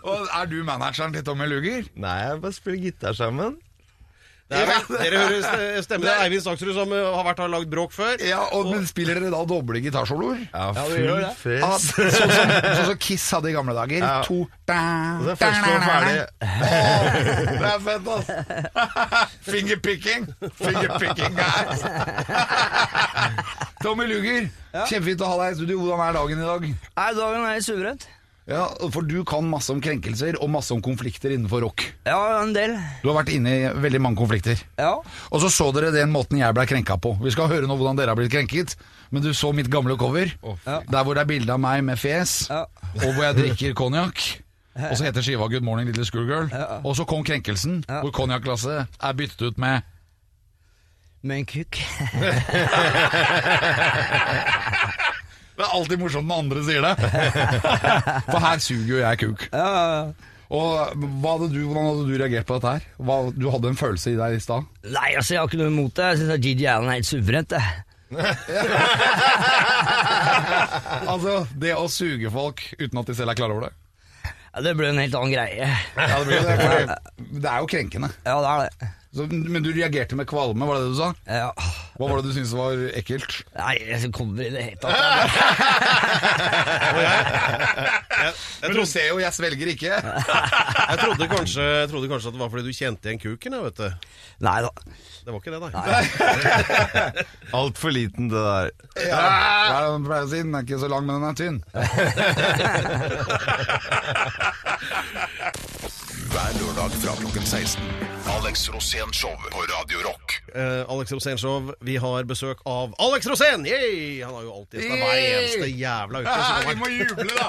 Og 0.10 0.26
er 0.40 0.46
du 0.50 0.58
manageren 0.66 1.12
til 1.14 1.24
Tommy 1.24 1.46
Luger? 1.50 1.82
Nei, 1.94 2.16
jeg 2.26 2.40
bare 2.42 2.52
spiller 2.56 2.80
gitar 2.88 3.12
sammen. 3.18 3.56
Det 4.50 4.58
er, 4.58 4.70
dere 4.90 5.18
hører 5.20 5.42
st- 5.44 5.82
stemmen 5.86 6.08
til 6.08 6.22
Eivind 6.24 6.42
Staksrud, 6.42 6.72
som 6.74 6.90
uh, 6.90 6.98
har 7.14 7.22
vært 7.28 7.42
og 7.44 7.52
lagd 7.52 7.68
bråk 7.70 7.92
før. 7.94 8.16
Ja, 8.26 8.40
og 8.56 8.66
men 8.72 8.82
Spiller 8.90 9.20
dere 9.20 9.30
da 9.30 9.44
doble 9.46 9.78
gitarsoloer? 9.84 10.40
Ja, 10.50 10.72
full 10.74 11.06
det. 11.06 11.28
Ah, 11.62 11.76
fest. 11.78 11.92
sånn 11.94 12.32
som 12.34 12.50
sånn 12.64 12.88
som 12.90 12.98
Kiss 13.06 13.28
hadde 13.36 13.52
i 13.52 13.54
gamle 13.54 13.76
dager. 13.78 14.02
Ja. 14.02 14.16
To 14.26 14.40
da, 14.66 14.80
Og 15.20 15.28
så 15.28 15.30
er 15.30 15.40
første 15.44 15.70
gang 15.70 15.82
ferdig. 15.86 16.16
Det 17.60 17.70
er 17.70 17.80
fett, 17.86 18.04
ass! 18.16 18.26
Fingerpicking. 19.50 20.26
Fingerpicking 20.58 21.38
guys. 21.38 21.86
Tommy 23.84 24.04
Luger, 24.10 24.48
kjempefint 24.90 25.22
å 25.24 25.30
ha 25.30 25.36
deg 25.44 25.54
i 25.54 25.58
studio. 25.62 25.78
Hvordan 25.84 26.02
er 26.08 26.18
dagen 26.18 26.42
i 26.42 26.48
dag? 26.50 26.66
Nei, 26.74 27.10
dagen 27.16 27.46
er 27.54 27.62
suverent. 27.64 28.08
Ja, 28.50 28.64
For 28.90 29.02
du 29.06 29.20
kan 29.28 29.46
masse 29.46 29.70
om 29.70 29.78
krenkelser 29.80 30.34
og 30.42 30.48
masse 30.50 30.72
om 30.74 30.80
konflikter 30.82 31.30
innenfor 31.30 31.60
rock. 31.62 31.84
Ja, 32.08 32.40
en 32.42 32.50
del. 32.56 32.74
Du 33.04 33.08
har 33.12 33.20
vært 33.22 33.30
inne 33.36 33.50
i 33.54 33.68
veldig 33.84 34.00
mange 34.02 34.18
konflikter. 34.18 34.58
Ja. 34.80 34.96
Og 35.30 35.40
så 35.44 35.48
så 35.54 35.68
dere 35.76 35.92
den 35.94 36.10
måten 36.10 36.38
jeg 36.40 36.54
ble 36.56 36.64
krenka 36.66 36.96
på. 36.98 37.14
Vi 37.22 37.30
skal 37.30 37.46
høre 37.52 37.66
nå 37.70 37.76
hvordan 37.78 37.96
dere 38.00 38.10
har 38.10 38.16
blitt 38.18 38.32
krenket. 38.34 38.74
Men 39.14 39.22
du 39.22 39.30
så 39.34 39.52
mitt 39.54 39.70
gamle 39.70 39.94
cover. 39.98 40.26
Ja. 40.66 40.80
Der 40.90 41.04
hvor 41.06 41.14
det 41.14 41.20
er 41.22 41.26
bilde 41.30 41.52
av 41.54 41.60
meg 41.62 41.84
med 41.86 41.98
fjes, 41.98 42.48
Ja. 42.50 42.64
og 42.94 43.14
hvor 43.14 43.22
jeg 43.28 43.36
drikker 43.38 43.74
konjakk. 43.78 44.18
Og 44.80 44.96
så 44.96 45.04
heter 45.04 45.22
skiva 45.22 45.48
'Good 45.50 45.62
Morning 45.66 45.86
Little 45.88 46.04
Schoolgirl'. 46.04 46.50
Ja. 46.50 46.80
Og 46.84 46.96
så 46.96 47.04
kom 47.06 47.24
krenkelsen, 47.24 47.84
Ja. 47.88 48.00
hvor 48.02 48.10
konjakkglasset 48.10 48.86
er 49.02 49.12
byttet 49.12 49.42
ut 49.42 49.58
med 49.58 49.82
Med 51.22 51.36
en 51.38 51.46
kukk. 51.46 51.76
Det 55.60 55.66
er 55.66 55.76
alltid 55.76 56.00
morsomt 56.00 56.24
når 56.30 56.38
andre 56.40 56.60
sier 56.64 56.80
det. 56.86 56.94
For 58.32 58.40
her 58.40 58.62
suger 58.64 58.92
jo 58.94 59.00
jeg 59.02 59.18
kuk. 59.20 59.42
Og 60.50 60.70
hadde 60.80 61.48
du, 61.52 61.58
Hvordan 61.68 61.84
hadde 61.90 62.06
du 62.08 62.14
reagert 62.16 62.48
på 62.48 62.56
dette 62.56 62.72
her? 62.78 62.86
Hva, 62.96 63.18
du 63.28 63.44
hadde 63.52 63.68
en 63.70 63.76
følelse 63.78 64.14
i 64.14 64.18
deg 64.18 64.38
i 64.38 64.40
stad? 64.42 64.64
Nei, 64.88 65.10
altså, 65.12 65.34
jeg 65.34 65.42
har 65.42 65.50
ikke 65.50 65.60
noe 65.60 65.70
imot 65.74 65.92
det. 66.00 66.06
Jeg 66.08 66.22
syns 66.22 66.40
Gigi 66.46 66.66
Allen 66.72 66.88
er 66.88 66.96
helt 66.96 67.10
suverent, 67.10 67.52
Jeg. 67.58 67.66
Altså, 71.10 71.34
det 71.60 71.76
å 71.76 71.84
suge 71.92 72.32
folk 72.32 72.64
uten 72.80 72.98
at 73.02 73.12
de 73.12 73.14
selv 73.18 73.30
er 73.34 73.38
klar 73.38 73.52
over 73.52 73.68
det. 73.68 73.72
Ja, 74.24 74.62
det 74.64 74.72
ble 74.78 74.88
en 74.90 74.98
helt 74.98 75.14
annen 75.14 75.34
greie. 75.34 75.68
Ja, 75.68 76.16
det, 76.18 76.24
blir 76.26 76.40
det, 76.48 76.96
det 77.44 77.50
er 77.52 77.60
jo 77.62 77.68
krenkende. 77.70 78.10
Ja, 78.24 78.40
det 78.40 78.50
er 78.50 78.64
det. 78.64 78.90
Så, 79.10 79.24
men 79.26 79.58
du 79.64 79.72
reagerte 79.74 80.14
med 80.14 80.28
kvalme, 80.30 80.66
var 80.68 80.78
det 80.78 80.84
det 80.86 80.90
du 80.92 80.98
sa? 81.00 81.08
Ja. 81.26 81.50
Hva 81.98 82.06
var 82.06 82.20
det 82.20 82.30
du 82.30 82.34
syntes 82.36 82.52
var 82.54 82.78
ekkelt? 82.94 83.40
Nei, 83.56 83.72
jeg 83.88 84.12
kommer 84.14 84.38
i 84.46 84.52
det 84.54 84.62
hele 84.68 84.78
tatt. 84.78 84.94
Jeg 88.60 88.70
du 88.76 88.84
ser 88.86 89.08
jo, 89.08 89.18
jeg 89.18 89.34
svelger 89.34 89.68
ikke. 89.72 89.98
Jeg 89.98 90.96
trodde 91.02 91.26
kanskje, 91.32 91.64
jeg 91.82 91.88
trodde 91.90 92.10
kanskje 92.12 92.28
at 92.30 92.36
det 92.36 92.42
var 92.44 92.52
fordi 92.52 92.64
du 92.68 92.76
kjente 92.76 93.10
igjen 93.10 93.22
kuken. 93.24 93.56
Jeg, 93.58 93.62
vet 93.66 93.78
du. 93.82 93.88
Nei 94.46 94.58
da. 94.62 94.70
Det 95.26 95.30
var 95.34 95.38
ikke 95.42 95.54
det, 95.56 95.60
nei. 95.64 95.72
Altfor 97.60 97.90
liten, 97.96 98.30
det 98.30 98.40
der. 98.46 98.70
Ja, 99.10 99.18
hva 99.18 99.74
er 99.74 99.82
det 99.88 99.92
man 99.96 100.06
pleier 100.06 100.24
å 100.24 100.30
si? 100.30 100.38
Den 100.46 100.54
er 100.54 100.62
ikke 100.68 100.82
så 100.84 100.88
lang, 100.94 101.02
men 101.10 101.14
den 101.18 101.28
er 101.28 101.36
tynn. 101.42 101.58
Hver 106.30 106.52
lørdag 106.60 106.90
fra 107.02 107.12
klokken 107.18 107.42
16. 107.46 107.82
Alex 108.30 108.68
Rosén 108.70 109.10
Show 109.12 109.32
på 109.50 109.58
Radio 109.70 109.98
Rock. 110.04 110.36
Eh, 110.54 110.84
Alex 110.92 111.12
Rosénshow, 111.12 111.72
vi 111.80 111.96
har 111.96 112.24
besøk 112.28 112.58
av 112.66 112.92
Alex 112.98 113.26
Rosén! 113.26 113.64
Yay! 113.66 114.22
Han 114.22 114.34
har 114.34 114.42
jo 114.46 114.52
alltid 114.60 114.80
gjest 114.84 115.02
hver 115.02 115.16
eneste 115.18 115.68
jævla 115.80 116.22
uke. 116.22 116.30
Ja, 116.30 116.60
vi 116.68 116.74
må 116.78 116.86
juble, 116.92 117.24
da! 117.34 117.48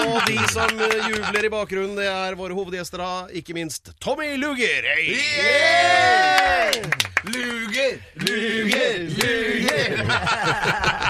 var- 0.00 0.10
Og 0.10 0.20
de 0.26 0.38
som 0.52 0.80
eh, 0.86 0.96
jubler 1.12 1.44
i 1.46 1.52
bakgrunnen, 1.52 1.96
det 1.98 2.08
er 2.10 2.34
våre 2.38 2.54
hovedgjester, 2.58 2.98
da. 3.04 3.12
Ikke 3.38 3.54
minst 3.56 3.92
Tommy 4.02 4.32
Luger! 4.40 4.82
Hey! 4.90 6.82
Luger, 7.30 8.00
luger, 8.26 8.94
luger! 9.20 9.90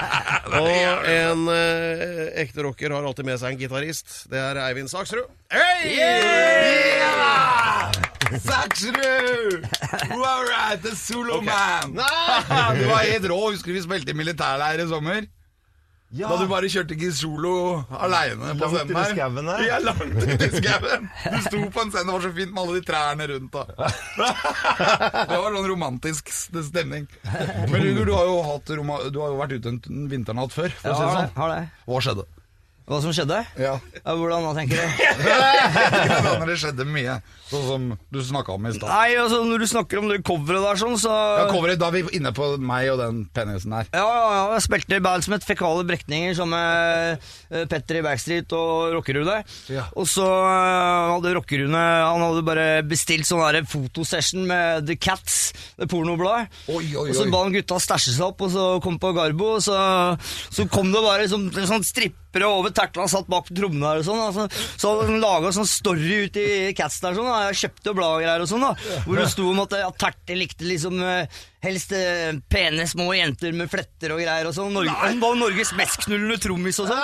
Og 0.49 1.05
en 1.05 1.43
eh, 1.53 2.31
ekte 2.41 2.63
rocker 2.65 2.93
har 2.95 3.05
alltid 3.05 3.27
med 3.27 3.37
seg 3.41 3.53
en 3.53 3.59
gitarist. 3.61 4.23
Det 4.31 4.39
er 4.41 4.57
Eivind 4.65 4.89
Saksrud. 4.89 5.27
Hei! 5.53 5.99
Saksrud! 8.41 9.67
All 10.15 10.45
right, 10.47 10.81
the 10.81 10.95
solo 10.95 11.41
man! 11.45 11.99
Du 12.79 12.85
var 12.87 13.05
helt 13.05 13.27
rå. 13.29 13.39
Husker 13.51 13.71
du 13.73 13.77
vi 13.77 13.85
spilte 13.85 14.15
i 14.15 14.17
militærleir 14.17 14.81
i 14.81 14.89
sommer? 14.89 15.27
Ja. 16.11 16.27
Da 16.27 16.41
du 16.41 16.49
bare 16.51 16.67
kjørte 16.67 16.91
ikke 16.97 17.09
solo 17.15 17.51
aleine 17.95 18.51
på 18.59 18.67
scenen 18.73 19.47
her. 19.47 19.61
Ja, 19.63 19.77
langt 19.79 20.01
ute 20.11 20.47
i 20.47 20.49
skauen. 20.57 21.05
Du 21.23 21.37
sto 21.45 21.61
på 21.71 21.85
en 21.85 21.93
scene, 21.93 22.03
det 22.09 22.15
var 22.17 22.25
så 22.25 22.31
fint 22.35 22.51
med 22.51 22.61
alle 22.65 22.81
de 22.81 22.83
trærne 22.89 23.27
rundt. 23.31 23.55
og 23.55 23.71
Det 25.31 25.37
var 25.39 25.55
sånn 25.55 25.69
romantisk 25.71 26.33
stemning. 26.35 27.07
Men 27.71 27.77
Ruger, 27.85 28.05
du 28.05 28.13
har 28.17 28.27
jo, 28.27 28.37
hatt, 28.49 28.73
du 28.75 29.19
har 29.23 29.31
jo 29.31 29.39
vært 29.39 29.55
ute 29.55 29.71
en 29.77 30.05
vinternatt 30.11 30.51
før, 30.55 30.69
for 30.81 30.91
Ja, 30.91 30.95
å 30.95 30.99
si 30.99 31.01
det 31.01 31.07
har 31.07 31.15
det. 31.15 31.25
sånn. 31.31 31.41
Har 31.41 31.55
det. 31.55 31.63
Hva 31.87 32.03
skjedde? 32.07 32.27
Hva 32.91 32.97
som 32.99 33.13
skjedde? 33.15 33.37
Ja. 33.55 33.77
Ja, 34.01 34.13
hvordan 34.19 34.43
da, 34.43 34.49
tenker 34.57 34.75
du? 34.75 35.03
Når 36.41 36.49
det 36.49 36.55
skjedde 36.59 36.83
mye, 36.91 37.13
sånn 37.47 37.61
som 37.63 37.85
du 38.11 38.17
snakka 38.27 38.57
om 38.57 38.65
i 38.67 38.73
stad. 38.75 38.89
Nei, 38.91 39.13
altså 39.21 39.37
Når 39.47 39.63
du 39.63 39.67
snakker 39.71 40.01
om 40.01 40.09
det 40.11 40.17
coveret 40.27 40.65
der, 40.65 40.79
sånn, 40.81 40.97
så 40.99 41.11
Ja, 41.13 41.45
coveret, 41.53 41.79
da 41.79 41.87
er 41.87 41.95
vi 41.95 42.17
inne 42.19 42.33
på 42.35 42.49
meg 42.59 42.89
og 42.91 42.99
den 42.99 43.21
penisen 43.31 43.71
der. 43.77 43.87
Ja, 43.95 44.03
ja, 44.03 44.25
ja, 44.35 44.41
jeg 44.57 44.65
spilte 44.65 44.99
i 44.99 45.05
band 45.05 45.23
som 45.23 45.37
het 45.37 45.47
Fekale 45.47 45.85
Brekninger, 45.87 46.35
sammen 46.35 46.57
med 46.57 47.29
eh, 47.61 47.63
Petter 47.71 48.01
i 48.01 48.03
Backstreet 48.03 48.55
og 48.59 48.97
Rockerune. 48.97 49.37
Ja. 49.71 49.87
Og 49.95 50.11
så 50.11 50.27
eh, 50.27 51.13
hadde 51.13 51.35
Rockerune 51.37 51.79
Han 51.79 52.25
hadde 52.27 52.43
bare 52.51 52.67
bestilt 52.91 53.29
sånn 53.29 53.39
der 53.45 53.63
fotosession 53.71 54.43
med 54.51 54.83
The 54.89 54.99
Cats, 54.99 55.53
det 55.79 55.87
pornobladet. 55.93 56.51
Og 56.67 57.15
så 57.15 57.29
ba 57.31 57.45
han 57.45 57.55
gutta 57.55 57.79
stæsje 57.79 58.17
seg 58.17 58.33
opp, 58.33 58.43
og 58.49 58.51
så 58.51 58.67
kom 58.83 58.99
på 58.99 59.15
Garbo, 59.15 59.55
og 59.61 59.63
så, 59.63 59.79
så 60.51 60.67
kom 60.67 60.91
det 60.91 61.07
bare 61.07 61.31
sånn, 61.31 61.47
sånn 61.55 61.87
strippere 62.31 62.47
over 62.47 62.71
tertene, 62.71 63.07
satt 63.09 63.27
bak 63.27 63.47
på 63.49 63.55
trommene 63.55 63.87
her 63.87 63.99
og 63.99 64.05
sånn. 64.07 64.21
Altså, 64.23 64.47
så 64.79 64.93
hadde 64.95 65.19
laga 65.19 65.51
sånn 65.51 65.67
story 65.67 66.25
ut 66.25 66.37
i 66.39 66.73
Cats 66.73 67.01
der, 67.03 67.15
sånn, 67.15 67.27
da. 67.27 67.49
jeg 67.49 67.59
kjøpte 67.65 67.95
blad 67.95 68.15
og 68.15 68.23
greier 68.23 68.41
og 68.41 68.49
sånn, 68.49 68.63
da. 68.63 69.01
Hvor 69.05 69.19
det 69.19 69.27
sto 69.31 69.47
om 69.51 69.63
at 69.65 69.75
ja, 69.81 69.91
Terte 70.01 70.37
likte 70.37 70.65
liksom 70.65 71.01
eh, 71.03 71.41
helst 71.65 71.91
eh, 71.93 72.31
pene 72.49 72.87
små 72.87 73.11
jenter 73.13 73.53
med 73.53 73.69
fletter 73.71 74.15
og 74.15 74.23
greier 74.23 74.47
og 74.47 74.55
sånn. 74.55 74.71
Norge, 74.73 74.95
han 75.03 75.19
var 75.21 75.35
Norges 75.39 75.73
mest 75.77 76.05
knullende 76.05 76.39
trommis 76.41 76.79
og 76.81 76.91
sånn. 76.91 77.03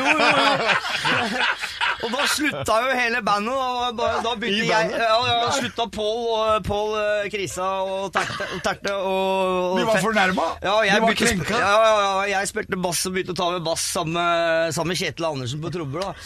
Jo, 0.00 0.06
jo, 0.10 0.30
jo. 0.34 1.44
Og 2.04 2.10
da 2.12 2.26
slutta 2.28 2.74
jo 2.84 2.90
hele 2.96 3.20
bandet. 3.24 3.54
Da, 3.56 3.90
da, 3.96 4.06
da 4.24 4.32
begynte 4.40 4.66
jeg 4.68 4.90
ja, 4.92 4.98
ja, 5.30 5.50
slutta 5.56 5.84
Pål 5.92 6.18
og 6.26 6.64
Pål 6.66 6.90
eh, 7.00 7.28
Krisa 7.32 7.68
og 7.86 8.12
Terte 8.14 8.44
og, 8.46 8.60
terte 8.64 8.92
og, 8.96 9.72
og 9.72 9.76
De 9.80 9.84
var 9.88 9.96
fornærma? 10.04 10.44
ja, 10.64 10.74
jeg 10.88 10.96
De 10.96 11.00
var 11.06 11.14
krenka? 11.22 11.54
Ja, 11.60 11.64
ja, 11.86 11.94
ja, 12.02 12.12
jeg 12.34 12.44
spilte 12.50 12.76
bass 12.80 13.00
og 13.08 13.12
begynte 13.16 13.32
å 13.36 13.38
ta 13.38 13.46
med 13.54 13.62
bass 13.66 13.84
sammen 13.96 14.14
med, 14.16 14.94
Kjetil 14.96 15.24
Andersen 15.28 15.60
på 15.62 15.68
trommer. 15.74 16.00
da. 16.00 16.10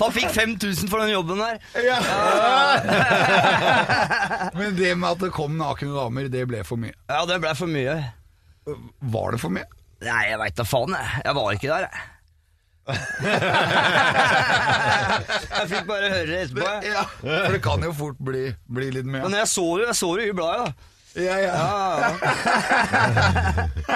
Han 0.00 0.12
fikk 0.14 0.30
5000 0.34 0.88
for 0.90 0.98
den 1.04 1.10
jobben 1.14 1.38
der. 1.40 1.56
Men 4.56 4.76
det 4.78 4.94
med 4.98 5.08
at 5.10 5.20
det 5.24 5.30
kom 5.34 5.56
nakne 5.60 5.92
damer, 5.94 6.28
det 6.32 6.46
ble 6.50 6.60
for 6.66 6.76
mye. 6.80 6.94
Ja, 7.10 7.20
det 7.28 7.40
ble 7.42 7.52
for 7.58 7.68
mye. 7.70 7.96
Var 9.14 9.28
det 9.36 9.40
for 9.42 9.50
mye? 9.54 9.68
Nei, 10.00 10.22
jeg 10.30 10.38
veit 10.40 10.56
da 10.56 10.64
faen, 10.64 10.94
jeg. 10.96 11.08
Jeg 11.26 11.34
var 11.36 11.52
ikke 11.56 11.70
der, 11.70 11.82
jeg. 11.88 11.96
jeg 15.60 15.66
fikk 15.70 15.84
bare 15.86 16.08
høre 16.10 16.26
det 16.26 16.38
etterpå. 16.46 16.64
jeg. 16.64 16.90
Ja, 16.90 17.02
for 17.20 17.52
det 17.54 17.60
kan 17.62 17.84
jo 17.84 17.92
fort 17.94 18.18
bli, 18.24 18.44
bli 18.72 18.88
litt 18.96 19.06
mer 19.06 19.22
Men 19.28 19.36
jeg 19.38 19.46
så 19.52 19.66
det 19.78 19.84
jeg 19.90 19.98
så 20.00 20.08
det 20.18 20.24
i 20.30 20.34
bladet. 20.34 20.64
da. 20.66 20.72
Ja, 21.20 21.36
ja. 21.42 21.54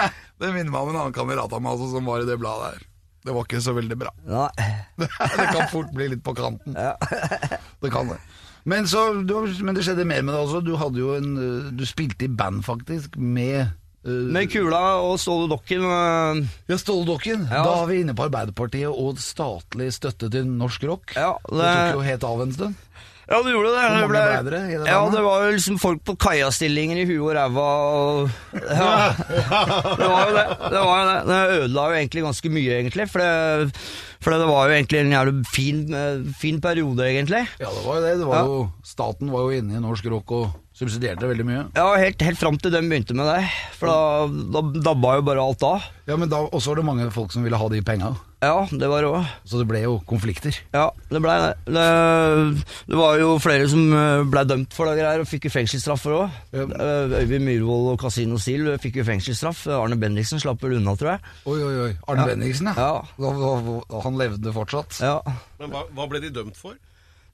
Det 0.35 0.49
minner 0.51 0.67
meg 0.67 0.81
om 0.81 0.89
en 0.91 0.97
annen 0.99 1.15
kamerat 1.15 1.53
av 1.55 1.61
meg 1.63 1.71
altså, 1.77 1.87
som 1.93 2.03
var 2.09 2.19
i 2.19 2.27
det 2.27 2.35
bladet 2.41 2.65
her. 2.73 2.81
Det 3.25 3.33
var 3.33 3.43
ikke 3.47 3.61
så 3.63 3.73
veldig 3.73 3.97
bra. 3.97 4.11
Nei. 4.27 4.51
Det 4.99 5.45
kan 5.55 5.69
fort 5.71 5.91
bli 5.95 6.09
litt 6.11 6.23
på 6.25 6.35
kanten. 6.37 6.75
Det 6.75 7.91
kan 7.93 8.11
det. 8.11 8.19
Men, 8.67 8.87
så, 8.89 9.13
du, 9.23 9.33
men 9.63 9.77
det 9.77 9.83
skjedde 9.85 10.05
mer 10.09 10.21
med 10.25 10.33
deg 10.35 10.41
også. 10.43 10.59
Du 10.65 10.75
hadde 10.81 10.99
jo 10.99 11.13
en 11.15 11.31
Du 11.77 11.85
spilte 11.87 12.25
i 12.27 12.31
band, 12.33 12.63
faktisk, 12.67 13.15
med 13.15 13.71
Med 14.05 14.51
Kula 14.53 14.81
og 15.01 15.15
Ståle 15.19 15.49
Dokken. 15.49 15.81
øh, 15.81 16.41
Ja, 16.69 16.77
Ståle 16.77 17.07
Dokken. 17.09 17.47
Ja. 17.49 17.63
Da 17.65 17.75
er 17.81 17.87
vi 17.89 18.01
inne 18.03 18.13
på 18.13 18.27
Arbeiderpartiet 18.27 18.91
og 18.93 19.17
statlig 19.17 19.91
støtte 19.95 20.29
til 20.29 20.45
norsk 20.45 20.83
rock. 20.85 21.15
Ja, 21.17 21.31
det... 21.49 21.57
det- 21.57 21.71
tok 21.93 21.95
jo 21.99 22.09
helt 22.09 22.23
av 22.29 22.41
en 22.45 22.53
stund. 22.53 22.75
Ja, 23.25 23.39
det 23.41 23.55
gjorde 23.55 23.71
det. 23.73 23.85
Det 23.97 24.07
ble 24.11 24.19
det 24.45 24.85
ja, 24.85 24.97
det 25.09 25.21
var 25.25 25.45
jo 25.47 25.53
liksom 25.55 25.79
folk 25.81 26.03
på 26.05 26.13
kaiastillinger 26.21 26.99
i 27.01 27.05
huet 27.09 27.23
og 27.23 27.31
ræva 27.33 27.63
og 27.97 28.29
ja. 28.53 29.15
Det 29.17 30.09
var 30.11 30.27
jo 30.29 30.35
det. 30.35 30.43
Det 30.69 30.83
var 30.85 30.99
jo 30.99 31.07
det. 31.09 31.15
Det 31.31 31.39
ødela 31.55 31.85
jo 31.89 31.95
egentlig 32.03 32.23
ganske 32.27 32.51
mye, 32.53 32.75
egentlig. 32.83 33.07
For 33.09 33.23
det, 33.25 33.71
for 34.21 34.35
det 34.37 34.45
var 34.51 34.69
jo 34.69 34.75
egentlig 34.77 34.99
en 35.01 35.15
jævlig 35.15 35.33
fin, 35.55 35.81
eh, 35.97 36.21
fin 36.37 36.61
periode, 36.61 37.01
egentlig. 37.09 37.41
Ja, 37.57 37.71
det 37.73 37.81
var 37.87 37.97
jo 37.97 38.05
det. 38.05 38.13
det 38.21 38.29
var 38.29 38.45
jo, 38.45 38.61
staten 38.85 39.33
var 39.33 39.47
jo 39.49 39.57
inne 39.57 39.79
i 39.79 39.81
norsk 39.81 40.05
rock 40.13 40.35
og 40.37 40.53
subsidierte 40.75 41.23
det 41.23 41.31
veldig 41.31 41.47
mye. 41.47 41.63
Ja, 41.77 41.87
helt, 41.99 42.21
helt 42.25 42.39
fram 42.39 42.57
til 42.59 42.73
de 42.73 42.81
begynte 42.83 43.15
med 43.15 43.29
det. 43.31 43.41
For 43.79 43.87
da, 43.87 44.27
da 44.57 44.63
dabba 44.89 45.17
jo 45.19 45.25
bare 45.27 45.43
alt 45.43 45.63
av. 45.63 45.85
Ja, 46.05 46.17
Men 46.19 46.29
da 46.31 46.43
også 46.45 46.73
var 46.73 46.81
det 46.81 46.87
mange 46.91 47.11
folk 47.15 47.31
som 47.33 47.45
ville 47.45 47.59
ha 47.59 47.69
de 47.71 47.81
penga. 47.85 48.11
Ja, 48.43 48.67
det 48.69 48.87
var 48.91 49.01
det 49.01 49.09
òg. 49.09 49.29
Så 49.47 49.57
det 49.57 49.65
ble 49.69 49.79
jo 49.81 49.95
konflikter. 50.05 50.53
Ja, 50.75 50.89
det 51.09 51.21
blei 51.23 51.37
det. 51.41 51.53
det. 51.73 51.85
Det 52.91 52.99
var 52.99 53.17
jo 53.17 53.31
flere 53.41 53.65
som 53.71 53.87
blei 53.89 54.27
ble 54.35 54.43
dømt 54.51 54.75
for 54.75 54.91
det 54.91 54.99
greier, 54.99 55.23
og 55.23 55.29
fikk 55.31 55.47
jo 55.47 55.53
fengselsstraffer 55.55 56.17
òg. 56.19 56.35
Ja. 56.53 56.67
Øyvind 57.23 57.47
Myhrvold 57.47 57.93
og 57.95 58.03
Casino 58.03 58.37
Steel 58.41 58.75
fikk 58.83 58.99
jo 59.01 59.07
fengselsstraff. 59.07 59.63
Arne 59.79 59.97
Bendiksen 60.01 60.43
slapp 60.43 60.61
vel 60.61 60.77
unna, 60.77 60.93
tror 60.99 61.15
jeg. 61.15 61.35
Oi, 61.47 61.57
oi, 61.57 61.75
oi. 61.87 61.91
Arne 62.11 62.27
Ja. 62.27 62.33
Bendiksen, 62.35 62.69
ja. 62.69 62.75
Ja. 62.75 63.15
Da, 63.17 63.31
da, 63.39 63.79
da, 63.95 64.03
han 64.05 64.19
levde 64.19 64.53
fortsatt. 64.59 64.99
Ja. 65.01 65.17
Men 65.61 65.73
hva, 65.73 65.87
hva 65.95 66.09
ble 66.11 66.21
de 66.27 66.35
dømt 66.35 66.59
for? 66.59 66.75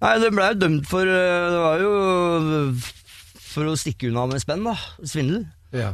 Nei, 0.01 0.15
det 0.17 0.31
blei 0.33 0.53
dømt 0.57 0.87
for 0.89 1.05
eh, 1.05 1.43
Det 1.53 1.59
var 1.61 1.81
jo 1.83 1.91
for 3.51 3.63
å 3.67 3.75
stikke 3.79 4.07
unna 4.11 4.23
med 4.31 4.39
spenn, 4.43 4.63
da. 4.67 4.75
Svindel. 5.03 5.45
Ja. 5.75 5.91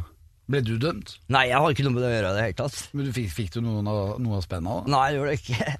Ble 0.48 0.62
du 0.64 0.78
dømt? 0.80 1.10
Nei, 1.28 1.42
jeg 1.50 1.58
har 1.60 1.68
ikke 1.74 1.84
noe 1.84 1.92
med 1.92 2.00
det 2.00 2.08
å 2.08 2.12
gjøre 2.14 2.28
det 2.32 2.40
helt 2.46 2.56
tatt. 2.56 2.76
Men 2.96 3.04
du 3.04 3.10
fikk, 3.12 3.28
fikk 3.34 3.50
du 3.52 3.58
noen 3.60 3.84
av, 3.92 4.14
noe 4.24 4.38
av 4.38 4.44
spenna? 4.46 4.78
da? 4.78 4.88
Nei, 4.94 5.02
jeg 5.04 5.12
gjorde 5.18 5.28
det 5.28 5.36
ikke. 5.42 5.58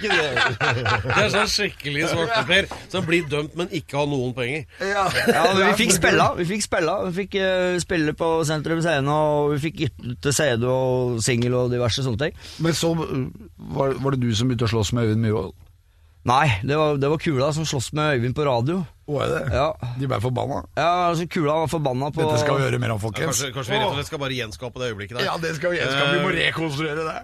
Det 0.00 1.20
er 1.20 1.28
sånn 1.34 1.50
skikkelig 1.50 2.06
svarteper 2.08 2.64
som 2.88 3.04
blir 3.04 3.26
dømt, 3.28 3.52
men 3.58 3.68
ikke 3.76 3.98
har 4.00 4.06
noen 4.08 4.32
penger. 4.36 4.64
Ja, 4.80 5.04
men 5.12 5.60
vi 5.60 5.72
fikk 5.82 5.92
spilla. 5.98 6.34
vi 6.38 6.44
fikk 6.48 6.62
spilla 6.64 6.94
Vi 7.04 7.12
fikk 7.18 7.34
eh, 7.42 7.76
spille 7.84 8.12
på 8.16 8.44
Sentrum 8.48 8.80
Scene, 8.84 9.10
og 9.12 9.52
vi 9.54 9.58
fikk 9.66 9.76
gitt 9.84 9.98
ut 10.00 10.24
CD 10.32 10.64
og 10.64 11.20
singel 11.24 11.54
og 11.60 11.70
diverse 11.74 12.00
sånne 12.06 12.20
ting. 12.24 12.34
Men 12.64 12.72
så 12.76 12.88
uh, 12.96 13.04
var, 13.76 13.88
var 14.00 14.10
det 14.16 14.22
du 14.24 14.30
som 14.32 14.48
begynte 14.48 14.66
å 14.70 14.72
slåss 14.72 14.92
med 14.96 15.04
Øyvind 15.10 15.22
Myhrvold? 15.26 15.52
Nei, 16.28 16.60
det 16.64 16.76
var, 16.76 16.98
det 17.00 17.08
var 17.08 17.20
Kula 17.20 17.48
som 17.56 17.64
sloss 17.68 17.92
med 17.96 18.16
Øyvind 18.16 18.36
på 18.36 18.44
radio. 18.48 18.82
Var 19.10 19.26
det 19.30 19.38
det? 19.40 19.54
Ja, 19.58 19.66
De 19.98 20.06
ble 20.10 20.18
forbanna. 20.22 20.60
ja 20.78 20.88
altså 21.10 21.26
Kula 21.30 21.56
var 21.64 21.70
forbanna 21.72 22.10
på 22.14 22.22
Dette 22.22 22.38
skal 22.44 22.58
vi 22.60 22.64
gjøre 22.68 22.78
mer 22.82 22.94
om, 22.94 22.98
Ja, 23.00 23.04
folkens. 23.06 23.26
kanskje, 23.30 23.52
kanskje 23.56 23.72
vi 23.74 23.78
rett 23.80 23.88
og 23.90 23.96
slett 23.98 24.10
skal 24.10 24.22
bare 24.22 24.36
gjenskape 24.38 24.80
det 24.82 24.90
øyeblikket 24.92 25.18
der. 25.18 25.24
Ja, 25.26 25.36
det 25.42 25.54
skal 25.58 25.70
vi, 25.74 25.80
gjenskape. 25.80 26.12
vi 26.14 26.22
må 26.24 26.30
rekonstruere 26.36 27.02
det. 27.10 27.18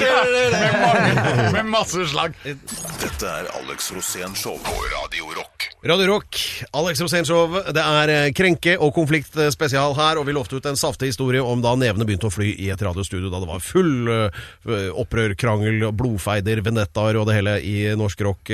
Med, 0.00 0.74
mange, 0.80 1.52
med 1.56 1.68
masse 1.72 2.06
slag. 2.10 2.34
Dette 2.44 3.26
er 3.30 3.48
Alex 3.60 3.90
Rosén 3.96 4.34
Show 4.38 4.56
på 4.64 4.76
Radio 4.94 5.30
Rock. 5.36 5.68
Radio 5.84 6.06
Rock, 6.12 6.36
Alex 6.76 7.00
Rosénshow. 7.00 7.54
Det 7.72 7.80
er 7.82 8.12
eh, 8.12 8.30
krenke- 8.36 8.76
og 8.84 8.92
konfliktspesial 8.96 9.94
her, 9.96 10.18
og 10.20 10.26
vi 10.28 10.34
lovte 10.36 10.58
ut 10.60 10.66
en 10.68 10.76
saftig 10.76 11.08
historie 11.12 11.40
om 11.40 11.62
da 11.64 11.72
nevene 11.80 12.04
begynte 12.08 12.28
å 12.28 12.34
fly 12.34 12.50
i 12.52 12.68
et 12.74 12.82
radiostudio, 12.84 13.30
da 13.32 13.40
det 13.40 13.48
var 13.48 13.62
full 13.64 14.10
eh, 14.12 14.90
opprør, 15.00 15.32
krangel, 15.40 15.86
blodfeider, 15.96 16.60
vendettaer 16.66 17.16
og 17.20 17.30
det 17.30 17.38
hele 17.40 17.56
i 17.64 17.76
norsk 17.96 18.26
rock. 18.28 18.52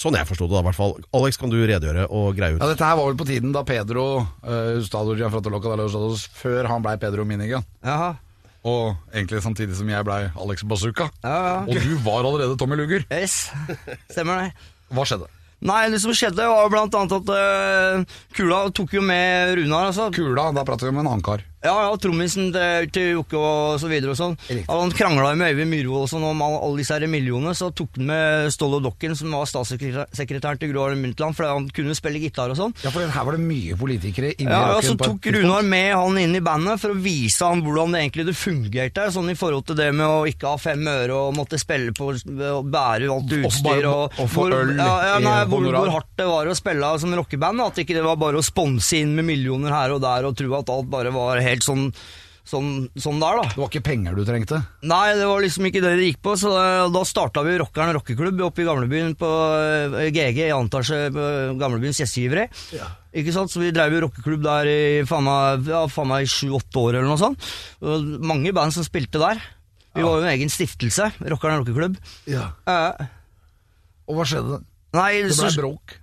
Eh, 0.00 0.02
Sånn 0.02 0.16
jeg 0.16 0.28
forsto 0.28 0.48
det, 0.48 0.56
da, 0.56 0.62
i 0.62 0.68
hvert 0.70 0.78
fall. 0.78 0.96
Alex, 1.18 1.36
kan 1.40 1.52
du 1.52 1.58
redegjøre 1.60 2.06
og 2.08 2.32
greie 2.38 2.56
ut? 2.56 2.62
Ja, 2.62 2.70
Dette 2.72 2.88
her 2.88 2.96
var 2.96 3.10
vel 3.10 3.18
på 3.20 3.28
tiden 3.28 3.52
da 3.52 3.62
Pedro 3.68 4.06
uh, 4.24 4.78
Ustado 4.80 5.14
de 5.14 5.26
Ustados, 5.28 6.26
før 6.32 6.68
han 6.70 6.84
blei 6.84 6.96
Pedro 7.00 7.26
Minigan. 7.28 7.66
Jaha. 7.84 8.14
Og 8.64 8.96
egentlig 9.12 9.40
samtidig 9.44 9.76
som 9.76 9.88
jeg 9.88 10.04
blei 10.04 10.22
Alex 10.36 10.64
Bazooka. 10.68 11.10
Ja, 11.24 11.36
ja. 11.36 11.60
Og 11.64 11.76
du 11.76 11.92
var 12.04 12.24
allerede 12.24 12.56
Tommy 12.60 12.76
Luger. 12.80 13.04
Yes, 13.12 13.50
stemmer 14.12 14.40
det. 14.40 14.72
Hva 14.92 15.04
skjedde? 15.08 15.28
Nei, 15.60 15.90
det 15.92 16.00
som 16.00 16.12
skjedde 16.16 16.48
var 16.48 16.72
blant 16.72 16.94
annet 16.96 17.14
at 17.18 17.30
uh, 17.36 18.18
Kula 18.36 18.62
tok 18.72 18.96
jo 18.96 19.04
med 19.04 19.58
Runar, 19.60 19.90
altså. 19.92 20.08
Kula, 20.16 20.48
da 20.56 20.64
prater 20.64 20.88
vi 20.88 20.94
om 20.94 21.02
en 21.02 21.10
annen 21.12 21.24
kar. 21.24 21.44
Ja, 21.60 21.74
ja, 21.84 21.96
trommisen 22.00 22.54
til, 22.54 23.10
Jokke 23.18 23.36
og 23.36 23.74
så 23.82 23.88
videre 23.90 24.14
og 24.14 24.16
sånn. 24.16 24.36
Han 24.70 24.92
krangla 24.96 25.34
med 25.36 25.52
Øyvind 25.52 25.68
Myhrvold 25.74 26.06
og 26.06 26.08
sånn 26.08 26.24
om 26.24 26.40
alle 26.46 26.70
disse 26.78 26.96
her 26.96 27.04
millionene, 27.10 27.52
så 27.56 27.68
tok 27.76 27.98
han 27.98 28.06
med 28.08 28.48
Ståle 28.54 28.78
Dokken, 28.80 29.12
som 29.18 29.34
var 29.36 29.48
statssekretæren 29.50 30.60
til 30.62 30.70
Gro 30.72 30.86
Harlem 30.86 31.02
Brundtland, 31.04 31.36
for 31.36 31.50
han 31.50 31.66
kunne 31.76 31.96
spille 31.98 32.22
gitar 32.22 32.54
og 32.54 32.56
sånn. 32.56 32.72
Ja, 32.80 32.92
for 32.94 33.04
her 33.04 33.26
var 33.28 33.36
det 33.36 33.44
mye 33.44 33.76
politikere 33.76 34.32
inni 34.38 34.48
Ja, 34.48 34.62
ja, 34.70 34.78
rocken 34.78 34.88
Så 34.88 34.96
tok. 35.02 35.28
Runar 35.36 35.66
med 35.68 35.90
han 35.92 36.16
inn 36.22 36.38
i 36.38 36.42
bandet 36.44 36.80
for 36.80 36.94
å 36.94 36.98
vise 37.04 37.50
han 37.52 37.60
hvordan 37.66 37.92
det 37.92 38.02
egentlig 38.06 38.26
det 38.30 38.36
fungerte, 38.40 39.10
sånn 39.12 39.28
i 39.34 39.36
forhold 39.36 39.68
til 39.68 39.78
det 39.82 39.90
med 39.92 40.06
å 40.08 40.24
ikke 40.30 40.54
ha 40.54 40.60
fem 40.60 40.88
øre 40.88 41.20
og 41.26 41.36
måtte 41.36 41.60
spille 41.60 41.92
på 41.92 42.08
og 42.14 42.72
bære 42.72 43.12
alt 43.12 43.36
utstyr 43.36 43.84
og, 43.90 44.16
og 44.16 44.32
få 44.32 44.48
øl 44.48 44.72
ja, 44.80 44.88
ja, 45.10 45.20
nei, 45.22 45.36
hvor, 45.50 45.68
hvor 45.76 45.92
hardt 45.92 46.10
det 46.16 46.26
var 46.30 46.48
å 46.48 46.56
spille 46.56 46.94
som 47.04 47.12
rockeband. 47.20 47.60
At 47.68 47.84
ikke 47.84 47.98
det 47.98 48.06
var 48.06 48.16
bare 48.20 48.40
å 48.40 48.44
sponse 48.44 48.96
inn 48.96 49.12
med 49.18 49.28
millioner 49.28 49.76
her 49.76 49.92
og 49.92 50.00
der 50.08 50.24
og 50.24 50.36
tro 50.40 50.56
at 50.56 50.72
alt 50.72 50.88
bare 50.90 51.12
var 51.12 51.36
helt 51.36 51.49
sånn 51.58 51.88
sånn, 52.50 52.88
sånn 52.98 53.20
der, 53.22 53.36
da. 53.38 53.48
Det 53.52 53.60
var 53.60 53.68
ikke 53.70 53.82
penger 53.86 54.16
du 54.16 54.24
trengte? 54.26 54.58
Nei, 54.88 55.12
det 55.18 55.26
var 55.28 55.42
liksom 55.44 55.66
ikke 55.68 55.82
det 55.84 55.92
det 55.98 56.08
gikk 56.08 56.20
på, 56.24 56.32
så 56.40 56.50
da, 56.54 56.64
da 56.90 57.02
starta 57.06 57.44
vi 57.46 57.58
Rockeren 57.60 57.94
rockeklubb 57.94 58.40
oppe 58.48 58.64
i 58.64 58.66
gamlebyen 58.66 59.12
på 59.20 59.28
eh, 59.60 60.08
GG 60.14 60.40
i 60.48 60.50
Antasje, 60.56 60.98
på 61.14 61.26
gamlebyens 61.60 62.00
gjestgivere. 62.02 62.48
Ikke 63.14 63.34
sant? 63.36 63.52
Så 63.52 63.62
vi 63.62 63.70
drev 63.74 63.94
jo 63.94 64.02
rockeklubb 64.06 64.42
der 64.46 64.70
i 64.72 64.80
faen 65.06 65.26
meg 65.28 65.70
ja, 65.70 65.84
sju-åtte 66.30 66.82
år 66.82 66.98
eller 66.98 67.10
noe 67.10 67.20
sånt. 67.20 67.48
Og 67.84 68.10
mange 68.32 68.54
band 68.56 68.74
som 68.74 68.86
spilte 68.86 69.22
der. 69.22 69.40
Vi 69.94 70.02
var 70.06 70.18
jo 70.18 70.26
en 70.26 70.32
egen 70.32 70.50
stiftelse, 70.52 71.10
Rockeren 71.30 71.62
rockeklubb. 71.62 71.96
Ja. 72.30 72.52
Eh, 72.66 73.08
Og 74.10 74.18
hva 74.18 74.26
skjedde? 74.26 74.62
nei, 74.96 75.12
Det 75.22 75.36
så, 75.38 75.46
ble 75.52 75.62
bråk. 75.68 75.99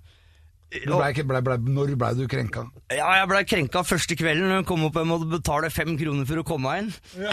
Du 0.68 0.92
ble, 1.00 1.24
ble, 1.24 1.40
ble, 1.46 1.56
når 1.72 1.94
ble 1.96 2.10
du 2.18 2.26
krenka? 2.28 2.66
ja, 2.92 3.06
jeg 3.22 3.28
blei 3.32 3.40
krenka 3.48 3.84
første 3.88 4.18
kvelden 4.20 4.52
jeg 4.52 4.66
kom 4.68 4.84
opp 4.84 4.98
og 5.00 5.06
måtte 5.08 5.24
betale 5.32 5.70
fem 5.72 5.94
kroner 6.00 6.26
for 6.28 6.38
å 6.42 6.44
komme 6.48 6.74
inn. 6.82 6.90
og 7.16 7.24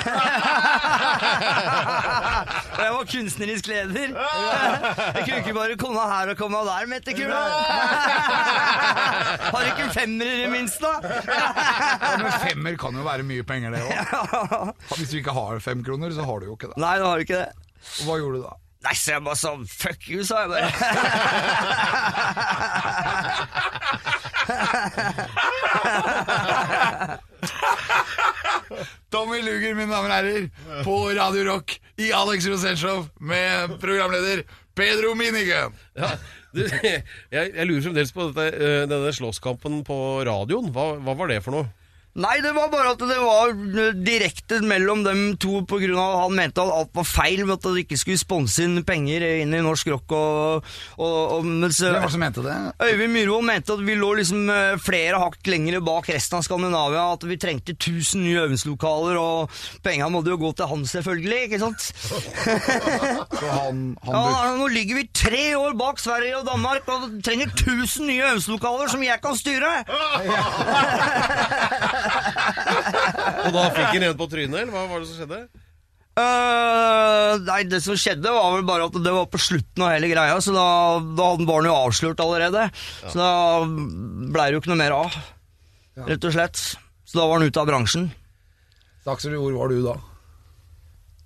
jeg 2.84 2.90
var 2.94 3.04
kunstnerisk 3.10 3.66
leder. 3.72 4.08
Jeg 4.14 5.22
kunne 5.26 5.40
ikke 5.42 5.54
bare 5.56 5.74
komme 5.80 6.02
her 6.12 6.30
og 6.30 6.36
komme 6.38 6.58
der, 6.68 6.86
Mette 6.90 7.10
Kula. 7.18 7.40
Har 9.54 9.62
ikke 9.72 9.82
en 9.88 9.94
femmer 9.98 10.26
i 10.30 10.38
det 10.44 10.50
minste, 10.54 10.86
da? 10.86 10.94
Ja, 11.26 12.14
men 12.22 12.30
femmer 12.46 12.72
kan 12.80 12.92
jo 12.98 13.02
være 13.06 13.22
mye 13.26 13.42
penger, 13.46 13.68
det 13.74 13.82
òg. 13.82 13.90
Hvis 14.98 15.10
du 15.10 15.16
ikke 15.20 15.34
har 15.36 15.58
fem 15.64 15.80
kroner, 15.86 16.10
så 16.14 16.22
har 16.26 16.36
du 16.38 16.44
jo 16.52 16.56
ikke 16.58 16.68
det. 16.70 16.76
Nei, 16.82 16.94
da 17.02 17.06
har 17.10 17.18
ikke 17.26 17.38
det. 17.42 17.50
Og 18.00 18.04
hva 18.08 18.14
gjorde 18.22 18.36
du 18.38 18.42
da? 18.46 18.54
Nei, 18.84 18.94
så 19.00 19.14
jeg 19.14 19.22
bare 19.24 19.38
sa 19.40 19.54
fuck 19.64 20.08
you, 20.12 20.20
sa 20.28 20.44
jeg 20.44 20.50
bare. 20.52 20.68
Tommy 29.12 29.40
Luger, 29.44 29.74
mine 29.78 29.88
damer 29.92 30.10
og 30.10 30.14
herrer, 30.16 30.48
på 30.84 30.94
Radio 31.16 31.42
Rock 31.52 31.76
i 32.02 32.10
Alex 32.16 32.48
Rosenshov 32.50 33.06
med 33.20 33.78
programleder 33.82 34.42
Pedro 34.74 35.14
Minigun. 35.16 35.72
Ja, 35.96 36.10
du, 36.54 36.64
jeg, 36.66 37.50
jeg 37.54 37.66
lurer 37.68 37.84
fremdeles 37.86 38.12
på 38.14 38.28
dette, 38.30 38.46
eh, 38.58 38.82
denne 38.90 39.12
slåsskampen 39.14 39.80
på 39.86 39.96
radioen. 40.26 40.68
Hva, 40.74 40.84
hva 41.00 41.14
var 41.18 41.30
det 41.30 41.40
for 41.46 41.52
noe? 41.56 41.70
Nei, 42.14 42.36
det 42.44 42.52
var 42.54 42.68
bare 42.70 42.92
at 42.94 43.00
det 43.02 43.16
var 43.18 43.48
eh, 43.50 43.96
direkte 44.06 44.60
mellom 44.62 45.00
dem 45.02 45.34
to 45.42 45.64
av 45.64 45.72
at 45.82 46.20
han 46.20 46.36
mente 46.38 46.62
at 46.62 46.70
alt 46.70 46.92
var 46.94 47.02
feil, 47.08 47.40
med 47.42 47.56
at 47.56 47.64
de 47.66 47.82
ikke 47.82 47.98
skulle 47.98 48.20
sponse 48.20 48.62
inn 48.62 48.84
penger 48.86 49.24
inn 49.42 49.50
i 49.50 49.58
norsk 49.64 49.88
rock 49.90 50.14
og, 50.14 50.62
og, 50.94 51.16
og 51.34 51.42
mens, 51.48 51.80
Hvem 51.82 51.98
var 52.04 52.12
som 52.12 52.22
mente 52.22 52.44
det? 52.44 52.54
Øyvind 52.86 53.10
Myhrvold 53.16 53.46
mente 53.48 53.74
at 53.74 53.82
vi 53.82 53.96
lå 53.98 54.12
liksom 54.20 54.46
eh, 54.46 54.78
flere 54.78 55.18
hakk 55.24 55.42
lenger 55.50 55.82
bak 55.82 56.06
resten 56.14 56.38
av 56.38 56.44
Skandinavia, 56.46 57.02
at 57.16 57.22
vi 57.26 57.34
trengte 57.42 57.74
1000 57.74 58.22
nye 58.22 58.38
øvingslokaler, 58.44 59.18
og 59.18 59.50
penga 59.82 60.06
måtte 60.14 60.30
jo 60.30 60.38
gå 60.44 60.50
til 60.54 60.70
han 60.70 60.86
selvfølgelig, 60.86 61.40
ikke 61.48 61.58
sant? 61.64 61.80
Så 63.40 63.46
han, 63.58 63.98
han 64.06 64.14
Ja, 64.14 64.54
nå 64.54 64.70
ligger 64.70 64.94
vi 65.00 65.10
tre 65.10 65.58
år 65.58 65.74
bak 65.82 65.98
Sverige 65.98 66.38
og 66.38 66.46
Danmark 66.46 66.86
og 66.94 67.10
trenger 67.26 67.50
1000 67.50 68.06
nye 68.06 68.22
øvingslokaler 68.30 68.86
som 68.94 69.02
jeg 69.02 69.18
kan 69.26 69.34
styre! 69.42 69.74
Og 73.44 73.52
da 73.54 73.68
fikk 73.74 73.92
han 73.92 74.08
en 74.08 74.18
på 74.18 74.28
trynet, 74.30 74.56
eller 74.62 74.72
hva 74.74 74.86
var 74.90 75.02
det 75.02 75.10
som 75.10 75.20
skjedde? 75.20 75.44
Uh, 76.14 77.40
nei, 77.42 77.64
det 77.66 77.80
som 77.82 77.96
skjedde 77.98 78.30
var 78.30 78.52
vel 78.54 78.66
bare 78.68 78.86
at 78.86 78.96
det 79.02 79.12
var 79.16 79.26
på 79.32 79.40
slutten 79.42 79.82
av 79.82 79.96
hele 79.96 80.10
greia, 80.12 80.36
så 80.44 80.54
da, 80.54 80.66
da 81.18 81.30
hadde 81.32 81.46
barnet 81.48 81.72
jo 81.72 81.78
avslørt 81.88 82.22
allerede. 82.22 82.68
Så 83.02 83.14
da 83.18 83.30
blei 83.66 84.46
det 84.48 84.58
jo 84.58 84.62
ikke 84.62 84.72
noe 84.74 84.82
mer 84.84 84.94
av, 84.94 85.16
rett 86.06 86.28
og 86.30 86.36
slett. 86.36 86.62
Så 87.04 87.18
da 87.18 87.26
var 87.26 87.40
han 87.40 87.50
ute 87.50 87.60
av 87.60 87.68
bransjen. 87.68 88.10
Dagsrevy, 89.04 89.40
hvor 89.42 89.58
var 89.58 89.74
du 89.74 89.82
da? 89.84 89.98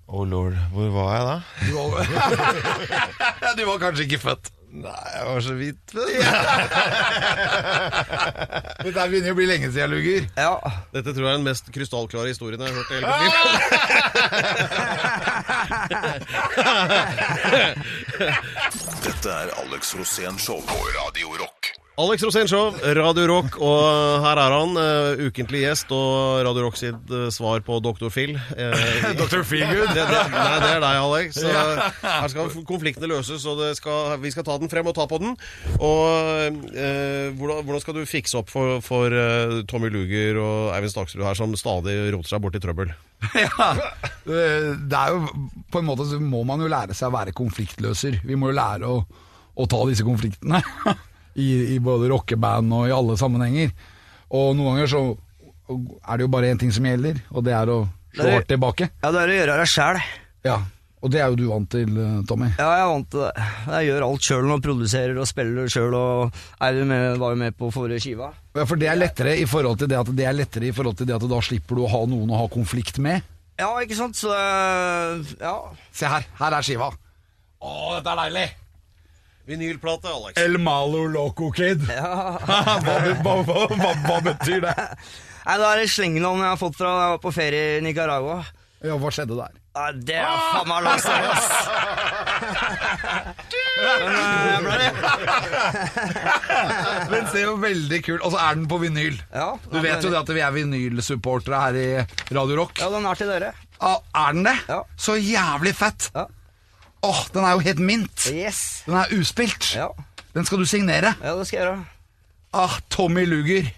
Oh 0.09 0.25
lord, 0.25 0.55
hvor 0.73 0.89
var 0.95 1.11
jeg 1.13 1.25
da? 1.27 1.35
Du 1.69 1.75
var, 1.77 3.53
du 3.59 3.63
var 3.69 3.83
kanskje 3.85 4.07
ikke 4.07 4.23
født. 4.25 4.49
Nei, 4.69 4.93
jeg 5.15 5.23
var 5.25 5.39
så 5.41 5.53
vidt 5.57 5.81
vet 5.97 6.05
du. 6.05 6.13
Dette 8.85 9.01
begynner 9.09 9.31
jo 9.31 9.33
å 9.33 9.37
bli 9.39 9.47
lenge 9.49 9.71
siden, 9.73 9.89
Luger. 9.89 10.27
Ja. 10.37 10.61
Dette 10.93 11.09
tror 11.15 11.25
jeg 11.25 11.33
er 11.33 11.39
den 11.39 11.47
mest 11.47 11.65
krystallklare 11.73 12.29
historien 12.29 12.61
jeg 12.61 12.69
har 12.69 12.77
hørt 12.77 12.91
i 12.93 12.95
hele 12.99 13.09
mitt 13.09 13.25
liv. 13.25 13.33
Dette 19.09 19.29
er 19.33 19.49
Alex 19.65 19.97
Rosén 19.97 20.37
Show 20.37 20.61
på 20.69 20.77
Radio 20.99 21.33
Rock. 21.41 21.78
Alex 21.99 22.23
Rosénshow, 22.23 22.71
Radio 22.95 23.25
Rock, 23.27 23.57
og 23.59 23.81
her 24.23 24.39
er 24.39 24.53
han, 24.55 24.77
Uh, 24.79 25.19
ukentlig 25.27 25.65
gjest 25.65 25.89
og 25.91 26.39
Radio 26.45 26.63
Rock 26.67 26.77
sitt 26.79 27.09
uh, 27.11 27.25
svar 27.33 27.59
på 27.65 27.79
Dr. 27.83 28.07
Phil. 28.13 28.37
Uh, 28.55 29.09
Dr. 29.19 29.41
Feelgood. 29.43 29.89
Det, 29.91 30.05
det, 30.07 30.21
nei, 30.31 30.53
det 30.63 30.69
er 30.77 30.83
deg, 30.83 30.99
Alex. 31.01 31.39
Så 31.41 31.49
her 31.49 32.31
skal 32.31 32.53
konfliktene 32.69 33.09
løses, 33.11 33.43
og 33.49 33.59
det 33.59 33.73
skal, 33.81 34.15
vi 34.23 34.31
skal 34.31 34.47
ta 34.47 34.55
den 34.61 34.71
frem 34.71 34.87
og 34.87 34.95
ta 34.95 35.09
på 35.11 35.19
den. 35.19 35.35
Og 35.75 36.05
eh, 36.71 37.33
hvordan, 37.35 37.65
hvordan 37.67 37.83
skal 37.83 37.97
du 37.97 38.05
fikse 38.07 38.39
opp 38.39 38.53
for, 38.53 38.79
for 38.85 39.11
eh, 39.11 39.59
Tommy 39.69 39.91
Luger 39.91 40.39
og 40.39 40.71
Eivind 40.77 40.93
Staksrud 40.93 41.25
her, 41.25 41.35
som 41.35 41.57
stadig 41.59 41.97
roter 42.15 42.31
seg 42.31 42.43
bort 42.45 42.55
i 42.55 42.63
trøbbel? 42.63 42.95
Ja, 43.35 43.73
det 44.23 44.43
det 44.87 44.95
er 44.95 45.11
jo 45.11 45.49
På 45.73 45.81
en 45.81 45.87
måte 45.89 46.05
så 46.07 46.21
må 46.23 46.45
man 46.47 46.61
jo 46.63 46.69
lære 46.71 46.95
seg 46.95 47.09
å 47.09 47.17
være 47.17 47.35
konfliktløser. 47.35 48.21
Vi 48.23 48.39
må 48.39 48.53
jo 48.53 48.59
lære 48.61 48.87
å, 48.87 49.03
å 49.59 49.67
ta 49.69 49.83
disse 49.89 50.07
konfliktene. 50.07 50.63
I, 51.35 51.75
I 51.75 51.79
både 51.79 52.09
rockeband 52.09 52.73
og 52.73 52.87
i 52.89 52.95
alle 52.95 53.17
sammenhenger. 53.17 53.71
Og 54.31 54.55
noen 54.57 54.75
ganger 54.75 54.87
så 54.87 55.03
er 55.69 56.17
det 56.17 56.25
jo 56.25 56.31
bare 56.33 56.49
én 56.53 56.59
ting 56.59 56.71
som 56.73 56.83
gjelder, 56.85 57.21
og 57.29 57.43
det 57.45 57.53
er 57.53 57.67
å 57.69 57.79
slå 58.15 58.23
Det 58.23 58.25
er- 58.25 58.35
hardt 58.39 58.47
tilbake. 58.49 58.89
ja, 59.03 59.11
det 59.11 59.21
er 59.21 59.27
å 59.29 59.37
gjøre 59.39 59.57
det 59.61 59.67
sjæl. 59.69 60.01
Ja, 60.43 60.59
Og 61.01 61.09
det 61.11 61.21
er 61.21 61.29
jo 61.29 61.35
du 61.37 61.45
vant 61.47 61.69
til, 61.71 61.87
eh, 61.95 62.23
Tommy. 62.27 62.49
Ja, 62.59 62.75
jeg 62.75 62.81
er 62.83 62.89
vant 62.91 63.09
til 63.09 63.19
det. 63.21 63.31
Jeg 63.71 63.87
gjør 63.87 64.03
alt 64.03 64.19
sjøl 64.21 64.51
og 64.51 64.61
produserer 64.61 65.17
og 65.17 65.27
spiller 65.27 65.69
sjøl, 65.71 65.93
og 65.95 66.33
Eivind 66.59 66.87
med- 66.87 67.17
var 67.17 67.29
jo 67.31 67.35
med 67.39 67.55
på 67.57 67.71
forrige 67.71 68.01
skiva. 68.03 68.33
Ja, 68.53 68.65
For 68.65 68.75
det 68.75 68.89
er 68.89 68.97
lettere 68.99 69.37
i 69.39 69.45
forhold 69.45 69.77
til 69.79 69.87
det 69.87 69.95
at 69.97 70.13
det 70.13 70.25
er 70.27 70.33
lettere 70.33 70.67
i 70.67 70.71
forhold 70.75 70.97
til 70.97 71.05
det 71.07 71.15
at 71.15 71.21
da 71.29 71.39
slipper 71.39 71.75
du 71.77 71.85
å 71.85 71.89
ha 71.89 72.05
noen 72.05 72.27
å 72.29 72.35
ha 72.41 72.47
konflikt 72.49 72.99
med. 72.99 73.23
Ja, 73.57 73.77
ikke 73.79 73.95
sant, 73.95 74.15
så 74.15 74.27
Ja. 75.39 75.55
Se 75.93 76.05
her, 76.05 76.25
her 76.37 76.51
er 76.53 76.61
skiva. 76.61 76.91
Å, 77.61 77.95
dette 77.95 78.11
er 78.11 78.15
deilig! 78.29 78.49
Vinylplate, 79.49 80.05
Alex. 80.13 80.37
El 80.37 80.59
Malo 80.61 81.07
Loco 81.09 81.49
Kid. 81.51 81.81
ja. 81.89 82.37
hva, 82.45 82.77
hva, 82.85 83.41
hva, 83.41 83.65
hva, 83.73 83.91
hva 84.05 84.21
betyr 84.29 84.61
det? 84.67 84.77
Nei, 85.49 85.55
det 85.57 85.65
er 85.71 85.79
et 85.81 85.89
slengenavn 85.89 86.37
jeg 86.43 86.51
har 86.53 86.59
fått 86.61 86.75
fra 86.77 86.89
da 86.93 87.01
jeg 87.07 87.13
var 87.15 87.21
på 87.23 87.31
ferie 87.33 87.79
i 87.79 87.81
Nicaragua. 87.81 88.43
Ja, 88.85 88.93
Hva 88.95 89.09
skjedde 89.11 89.35
der? 89.35 89.49
Nei, 89.75 89.91
det 90.07 90.15
er 90.21 90.37
faen 90.53 90.67
meg 90.69 90.83
langt 90.85 91.01
siden, 91.03 91.25
ass. 91.33 91.49
Men 93.79 94.67
eh, 94.83 94.91
Den 97.11 97.27
ser 97.31 97.43
jo 97.45 97.53
veldig 97.61 97.99
kul 98.03 98.17
Og 98.25 98.33
så 98.33 98.39
er 98.43 98.57
den 98.57 98.65
på 98.71 98.77
vinyl. 98.81 99.15
Ja, 99.31 99.53
Du 99.71 99.77
vet 99.83 100.03
jo 100.03 100.09
det 100.11 100.19
at 100.19 100.31
vi 100.35 100.41
er 100.43 100.51
vinylsupportere 100.55 101.61
her 101.63 101.73
i 101.79 101.85
Radio 102.35 102.55
Rock. 102.61 102.73
Ja, 102.81 102.89
den 102.93 103.05
er 103.07 103.15
til 103.19 103.29
dere. 103.31 103.49
Ah, 103.79 103.97
er 104.25 104.29
den 104.35 104.43
det? 104.49 104.57
Ja. 104.67 104.81
Så 104.99 105.15
jævlig 105.19 105.73
fett! 105.79 106.09
Ja. 106.15 106.25
Åh, 107.03 107.21
Den 107.33 107.45
er 107.47 107.51
jo 107.55 107.59
helt 107.63 107.79
mint. 107.79 108.25
Yes. 108.33 108.83
Den 108.85 108.95
er 108.99 109.13
uspilt. 109.15 109.69
Ja, 109.75 109.87
Den 110.35 110.45
skal 110.45 110.59
du 110.59 110.65
signere. 110.65 111.13
ja 111.23 111.35
det 111.37 111.47
skal 111.47 111.57
jeg 111.59 111.65
gjøre. 111.67 111.85
Ah, 112.53 112.79
Tommy 112.89 113.25
Luger. 113.29 113.69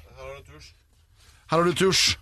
Her 1.52 1.58
har 1.58 1.64
du 1.68 1.74
tusj. 1.76 2.16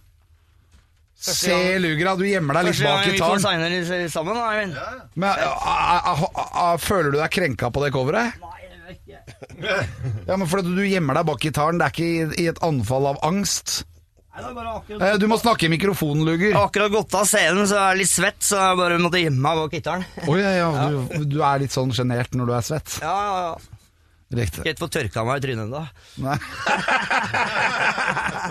Se, 1.19 1.49
gang- 1.51 1.81
Luger, 1.83 2.15
du 2.17 2.23
gjemmer 2.25 2.55
deg 2.55 2.69
litt 2.69 2.79
bak 2.79 3.01
vi 3.05 3.11
får 3.11 3.17
gitaren. 3.17 3.41
signe 3.43 3.69
litt 3.99 4.11
sammen, 4.13 4.37
da, 4.39 4.45
Eivind? 4.55 4.77
Men, 5.19 5.29
a, 5.29 5.99
a, 5.99 6.13
a, 6.63 6.77
føler 6.79 7.11
du 7.11 7.17
deg 7.19 7.29
krenka 7.35 7.67
på 7.75 7.83
det 7.83 7.91
coveret? 7.91 8.37
Nei, 8.39 8.61
det 8.71 8.79
vet 8.87 9.01
jeg 9.05 9.19
ikke. 9.19 9.75
Ja, 10.29 10.37
men 10.39 10.47
fordi 10.47 10.71
du 10.77 10.81
gjemmer 10.87 11.19
deg 11.19 11.27
bak 11.27 11.43
gitaren, 11.43 11.77
det 11.81 11.89
er 11.89 11.93
ikke 11.93 12.07
i, 12.07 12.43
i 12.45 12.47
et 12.53 12.61
anfall 12.63 13.09
av 13.11 13.19
angst. 13.27 13.81
Eh, 14.39 15.17
Du 15.19 15.27
må 15.27 15.37
snakke 15.39 15.65
i 15.67 15.71
mikrofonen, 15.73 16.23
Luger. 16.25 16.49
Jeg 16.51 16.55
har 16.57 16.67
akkurat 16.69 16.91
gått 16.93 17.15
av 17.19 17.25
scenen, 17.29 17.65
så 17.67 17.75
jeg 17.79 17.93
er 17.93 17.99
litt 17.99 18.11
svett, 18.11 18.39
så 18.45 18.59
jeg 18.61 18.77
bare 18.79 18.99
måtte 19.01 19.21
gjemme 19.21 19.41
meg 19.43 19.59
bak 19.63 19.75
gitaren. 19.77 20.05
Å 20.27 20.37
ja, 20.39 20.51
ja, 20.59 20.69
du, 20.89 20.95
du 21.25 21.39
er 21.43 21.59
litt 21.65 21.75
sånn 21.75 21.91
sjenert 21.95 22.31
når 22.37 22.45
du 22.51 22.55
er 22.59 22.65
svett. 22.71 22.89
Ja, 23.03 23.15
ja, 23.25 23.37
ja. 23.49 23.75
Riktig. 24.29 24.59
Ikke 24.61 24.69
helt 24.69 24.81
fått 24.83 24.93
tørka 24.93 25.23
meg 25.25 25.39
i 25.39 25.41
trynet 25.47 25.63
ennå. 25.65 25.79
Nei. 26.21 26.35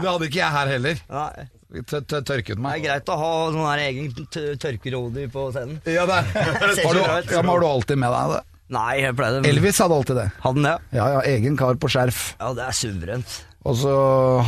Det 0.03 0.09
hadde 0.09 0.27
ikke 0.29 0.41
jeg 0.41 0.53
her 0.55 0.69
heller. 0.73 0.97
Nei. 1.11 1.45
T 1.85 2.01
-t 2.01 2.13
Tørket 2.25 2.57
Det 2.57 2.59
er 2.59 2.63
meg. 2.65 2.83
greit 2.83 3.09
å 3.13 3.17
ha 3.21 3.31
sånn 3.53 3.67
her 3.69 3.79
egen 3.87 4.07
t- 4.33 4.57
tørkerådyr 4.59 5.29
på 5.31 5.51
scenen. 5.53 5.79
Ja, 5.87 6.07
det 6.09 6.15
er. 6.19 6.25
Har 6.87 6.95
du, 6.95 7.01
ja, 7.03 7.43
men 7.43 7.51
har 7.53 7.61
du 7.61 7.67
alltid 7.69 7.99
med 8.01 8.11
deg 8.15 8.27
det? 8.35 8.41
Nei, 8.69 8.95
jeg 9.01 9.15
pleide 9.17 9.47
Elvis 9.49 9.79
hadde 9.81 9.95
alltid 9.97 10.17
det. 10.17 10.27
Hadde 10.45 10.55
den 10.59 10.67
det? 10.69 10.77
Ja, 10.99 11.05
ja, 11.15 11.21
egen 11.37 11.55
kar 11.57 11.75
på 11.81 11.89
skjerf. 11.89 12.19
Ja, 12.41 12.51
det 12.57 12.65
er 12.67 12.73
suverent. 12.77 13.31
Og 13.69 13.75
så 13.77 13.93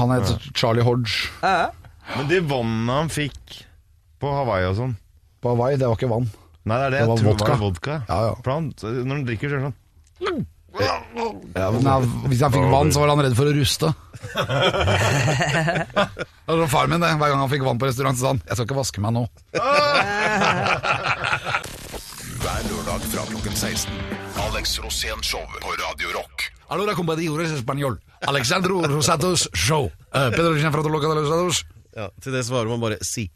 Han 0.00 0.10
heter 0.14 0.34
Charlie 0.56 0.84
Hodge. 0.86 1.28
Men 1.42 2.28
de 2.30 2.40
vannene 2.50 2.92
han 3.02 3.10
fikk 3.12 3.60
på 4.20 4.26
Hawaii 4.34 4.66
og 4.70 4.76
sånn 4.80 4.94
på 5.40 5.48
Hawaii. 5.54 5.76
Det 5.80 5.86
var 5.88 5.96
ikke 5.96 6.08
vann. 6.10 6.26
Nei, 6.68 6.76
det 6.76 6.84
er 6.86 6.90
det, 6.92 6.98
Det 7.00 7.06
var 7.08 7.16
jeg 7.16 7.22
tror 7.22 7.30
vodka. 7.32 7.50
var 7.52 7.60
vodka. 7.64 7.94
Ja, 8.08 8.18
ja. 8.28 8.32
For 8.44 8.50
han, 8.52 8.64
når 8.84 9.14
han 9.14 9.24
drikker, 9.28 9.48
så 9.48 9.54
er 9.54 9.58
det 9.60 9.66
sånn 9.70 9.78
Ja, 11.56 11.66
men, 11.72 11.82
hvis 12.30 12.42
han 12.44 12.52
fikk 12.54 12.66
vann, 12.70 12.92
så 12.94 13.00
var 13.02 13.08
han 13.14 13.22
redd 13.24 13.36
for 13.38 13.48
å 13.48 13.54
ruste. 13.56 13.88
Det 16.50 16.58
var 16.58 16.66
far 16.70 16.86
min 16.90 17.00
det. 17.00 17.08
Hver 17.20 17.30
gang 17.32 17.40
han 17.40 17.50
fikk 17.50 17.64
vann 17.64 17.78
på 17.80 17.86
restaurant, 17.88 18.16
så 18.18 18.22
sa 18.26 18.28
han 18.34 18.40
'jeg 18.44 18.54
skal 18.56 18.66
ikke 18.66 18.78
vaske 18.80 19.00
meg 19.00 19.12
nå'. 19.16 19.24
Hver 22.40 22.60
lørdag 22.70 23.00
fra 23.12 23.22
klokken 23.30 23.54
16. 23.56 23.92
Alex 24.46 24.78
Rosén 24.82 25.20
Show 25.22 25.44
på 25.62 25.68
Radio 25.80 26.08
Rock. 26.16 26.50
Allora, 26.68 26.94
compañeros 26.94 27.50
español. 27.50 27.98
Alexandro 28.26 28.82
Rosatos 28.86 29.48
Show. 29.54 29.90
Uh, 30.14 30.30
Pedro 30.30 30.54
Gianfranco 30.58 30.88
Loca 30.92 31.08
de 31.14 31.20
Rosatos. 31.20 31.64
Ja, 31.96 32.08
til 32.22 32.32
det 32.36 32.44
svarer 32.46 32.68
man 32.68 32.80
bare 32.82 32.98
si. 33.04 33.30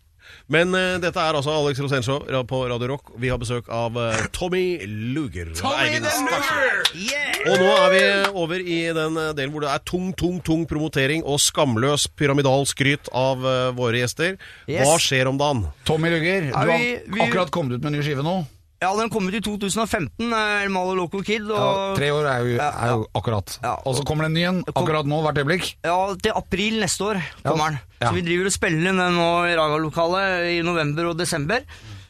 Men 0.48 0.70
uh, 0.72 0.96
dette 1.02 1.20
er 1.20 1.36
altså 1.36 1.52
Alex 1.52 1.78
Rosénshow 1.84 2.22
på 2.48 2.58
Radio 2.70 2.88
Rock. 2.94 3.10
Vi 3.20 3.28
har 3.28 3.36
besøk 3.40 3.66
av 3.72 3.96
uh, 3.96 4.14
Tommy 4.32 4.78
Luger. 4.88 5.50
Tommy 5.56 5.98
the 6.00 6.12
Luger! 6.24 6.80
Yeah! 6.96 7.42
Og 7.44 7.60
nå 7.60 7.68
er 7.76 7.90
vi 7.92 8.02
over 8.40 8.60
i 8.64 8.78
den 8.96 9.18
eh, 9.20 9.32
delen 9.36 9.52
hvor 9.52 9.60
det 9.66 9.72
er 9.74 9.82
tung, 9.84 10.14
tung, 10.16 10.38
tung 10.40 10.62
promotering 10.68 11.20
og 11.28 11.36
skamløs 11.44 12.06
pyramidal 12.16 12.64
skryt 12.70 13.10
av 13.12 13.44
uh, 13.44 13.68
våre 13.76 14.00
gjester. 14.00 14.38
Yes. 14.64 14.86
Hva 14.88 14.96
skjer 15.02 15.28
om 15.28 15.36
dagen? 15.40 15.66
Tommy 15.84 16.08
Luger, 16.14 16.48
du 16.48 16.56
har 16.56 16.72
vi- 16.72 17.02
vi- 17.04 17.20
akkurat 17.26 17.52
kommet 17.52 17.76
ut 17.76 17.82
med 17.84 17.92
en 17.92 17.98
ny 18.00 18.04
skive 18.06 18.24
nå. 18.24 18.38
Ja, 18.82 18.90
den 18.98 19.08
kom 19.08 19.26
ut 19.30 19.34
i 19.34 19.40
2015, 19.40 20.32
eh, 20.34 20.64
El 20.64 20.68
Malo 20.74 20.94
Loco 20.98 21.20
Kid. 21.24 21.46
Og, 21.48 21.56
Ja, 21.56 21.94
tre 21.96 22.10
år 22.12 22.26
er 22.28 22.38
jo, 22.44 22.58
er 22.60 22.90
jo 22.90 23.06
akkurat. 23.16 23.54
Ja. 23.62 23.74
Og 23.86 23.96
så 23.96 24.04
kommer 24.04 24.26
det 24.26 24.32
en 24.32 24.34
ny 24.34 24.42
en 24.50 24.58
akkurat 24.74 25.06
nå, 25.08 25.22
hvert 25.24 25.38
øyeblikk. 25.40 25.70
Ja, 25.86 25.96
til 26.20 26.32
april 26.36 26.80
neste 26.82 27.06
år 27.06 27.22
kommer 27.46 27.70
den. 27.70 27.78
Så 28.02 28.12
vi 28.14 28.24
driver 28.26 28.50
og 28.50 28.52
spiller 28.52 28.84
den 28.90 28.96
nå 29.16 29.28
i 29.48 29.54
Raga-lokalet 29.56 30.50
i 30.58 30.62
november 30.66 31.06
og 31.12 31.18
desember. 31.18 31.60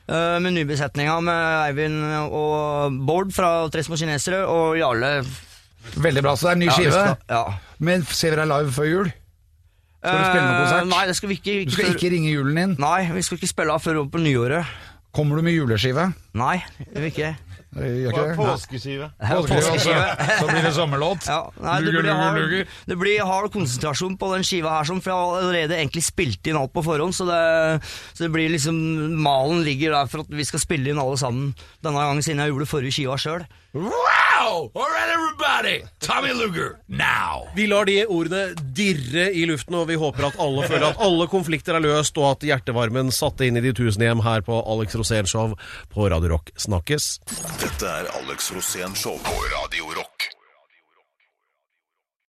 eh, 0.08 0.38
med 0.40 0.52
nybesetninga 0.52 1.20
med 1.22 1.68
Eivind 1.70 2.02
og 2.28 2.92
Bård 3.06 3.30
fra 3.32 3.68
Tre 3.72 3.80
små 3.82 3.96
kinesere 3.96 4.42
og 4.46 4.76
Jarle. 4.76 5.24
Veldig 5.96 6.22
bra. 6.22 6.34
Så 6.36 6.48
det 6.48 6.50
er 6.50 6.52
en 6.58 6.64
ny 6.64 6.68
skive. 6.74 7.16
Ja. 7.30 7.44
Men 7.78 8.02
ser 8.04 8.30
vi 8.34 8.36
deg 8.42 8.48
live 8.50 8.72
før 8.72 8.84
jul? 8.90 9.12
Skal 10.04 10.18
du 10.18 10.24
spille 10.28 10.44
noe 10.44 10.58
konsert? 10.60 10.82
Eh, 10.82 10.90
Nei, 10.90 11.06
det 11.08 11.16
skal 11.16 11.28
vi 11.30 11.38
ikke. 11.38 11.54
Du 11.64 11.70
skal 11.72 11.94
ikke 11.94 12.10
ringe 12.12 12.28
julen 12.34 12.54
din. 12.60 12.76
Nei, 12.78 13.06
vi 13.14 13.22
skal 13.24 13.38
ikke 13.38 13.48
spille 13.48 13.72
av 13.72 13.80
før 13.80 14.02
på 14.12 14.20
nyåret. 14.20 14.66
Kommer 15.14 15.38
du 15.38 15.46
med 15.46 15.54
juleskive? 15.54 16.08
Nei, 16.34 16.56
det 16.78 16.94
vil 16.96 17.04
vi 17.06 17.10
ikke. 17.12 17.34
Gjør 17.74 18.10
ikke 18.10 18.24
det? 18.28 18.34
Påskeskive. 18.38 19.06
Påskeskive. 19.18 20.02
Så 20.40 20.46
blir 20.46 20.62
det 20.62 20.72
sommerlåt. 20.76 21.26
Ja, 21.26 21.38
nei, 21.58 21.76
det, 21.82 21.88
Luger, 21.88 22.02
blir 22.02 22.08
luger, 22.08 22.20
hard, 22.20 22.38
luger. 22.42 22.76
det 22.90 22.96
blir 23.00 23.24
hard 23.26 23.48
konsentrasjon 23.54 24.14
på 24.18 24.30
den 24.34 24.46
skiva 24.46 24.76
her, 24.76 24.90
for 24.90 25.10
jeg 25.10 25.18
har 25.18 25.40
allerede 25.40 25.78
egentlig 25.78 26.04
spilt 26.06 26.50
inn 26.50 26.58
alt 26.58 26.74
på 26.74 26.84
forhånd. 26.86 27.14
Så 27.14 27.26
det, 27.30 27.40
så 28.14 28.26
det 28.26 28.30
blir 28.34 28.52
liksom 28.54 28.78
Malen 29.24 29.64
ligger 29.66 29.94
der 29.96 30.10
for 30.10 30.22
at 30.22 30.34
vi 30.34 30.46
skal 30.46 30.62
spille 30.62 30.90
inn 30.92 31.02
alle 31.02 31.18
sammen 31.18 31.52
denne 31.82 31.98
gangen, 31.98 32.22
siden 32.22 32.42
jeg 32.42 32.54
gjorde 32.54 32.70
forrige 32.70 32.98
skiva 32.98 33.18
sjøl. 33.18 33.46
Wow! 33.74 34.70
All 34.72 34.86
right, 34.86 35.10
everybody! 35.12 35.82
Tommy 35.98 36.32
Luger, 36.32 36.78
now! 36.86 37.48
Vi 37.56 37.66
lar 37.66 37.84
de 37.84 38.04
ordene 38.06 38.54
dirre 38.54 39.24
i 39.34 39.42
luften, 39.50 39.74
og 39.74 39.88
vi 39.88 39.96
håper 39.98 40.28
at 40.28 40.38
alle 40.38 40.68
føler 40.70 40.86
at 40.92 41.00
alle 41.02 41.26
konflikter 41.32 41.74
er 41.74 41.82
løst, 41.82 42.14
og 42.22 42.36
at 42.36 42.46
hjertevarmen 42.46 43.10
satte 43.10 43.48
inn 43.48 43.58
i 43.58 43.64
de 43.64 43.72
tusen 43.74 44.06
hjem 44.06 44.22
her 44.22 44.46
på 44.46 44.60
Alex 44.62 44.94
Rosén 44.94 45.26
Show 45.26 45.56
på 45.90 46.06
Radio 46.06 46.36
Rock. 46.36 46.54
Snakkes! 46.54 47.16
Dette 47.58 47.90
er 47.90 48.12
Alex 48.20 48.52
Rosén 48.54 48.94
Show 48.94 49.18
på 49.26 49.34
Radio 49.56 49.90
Rock. 49.98 50.30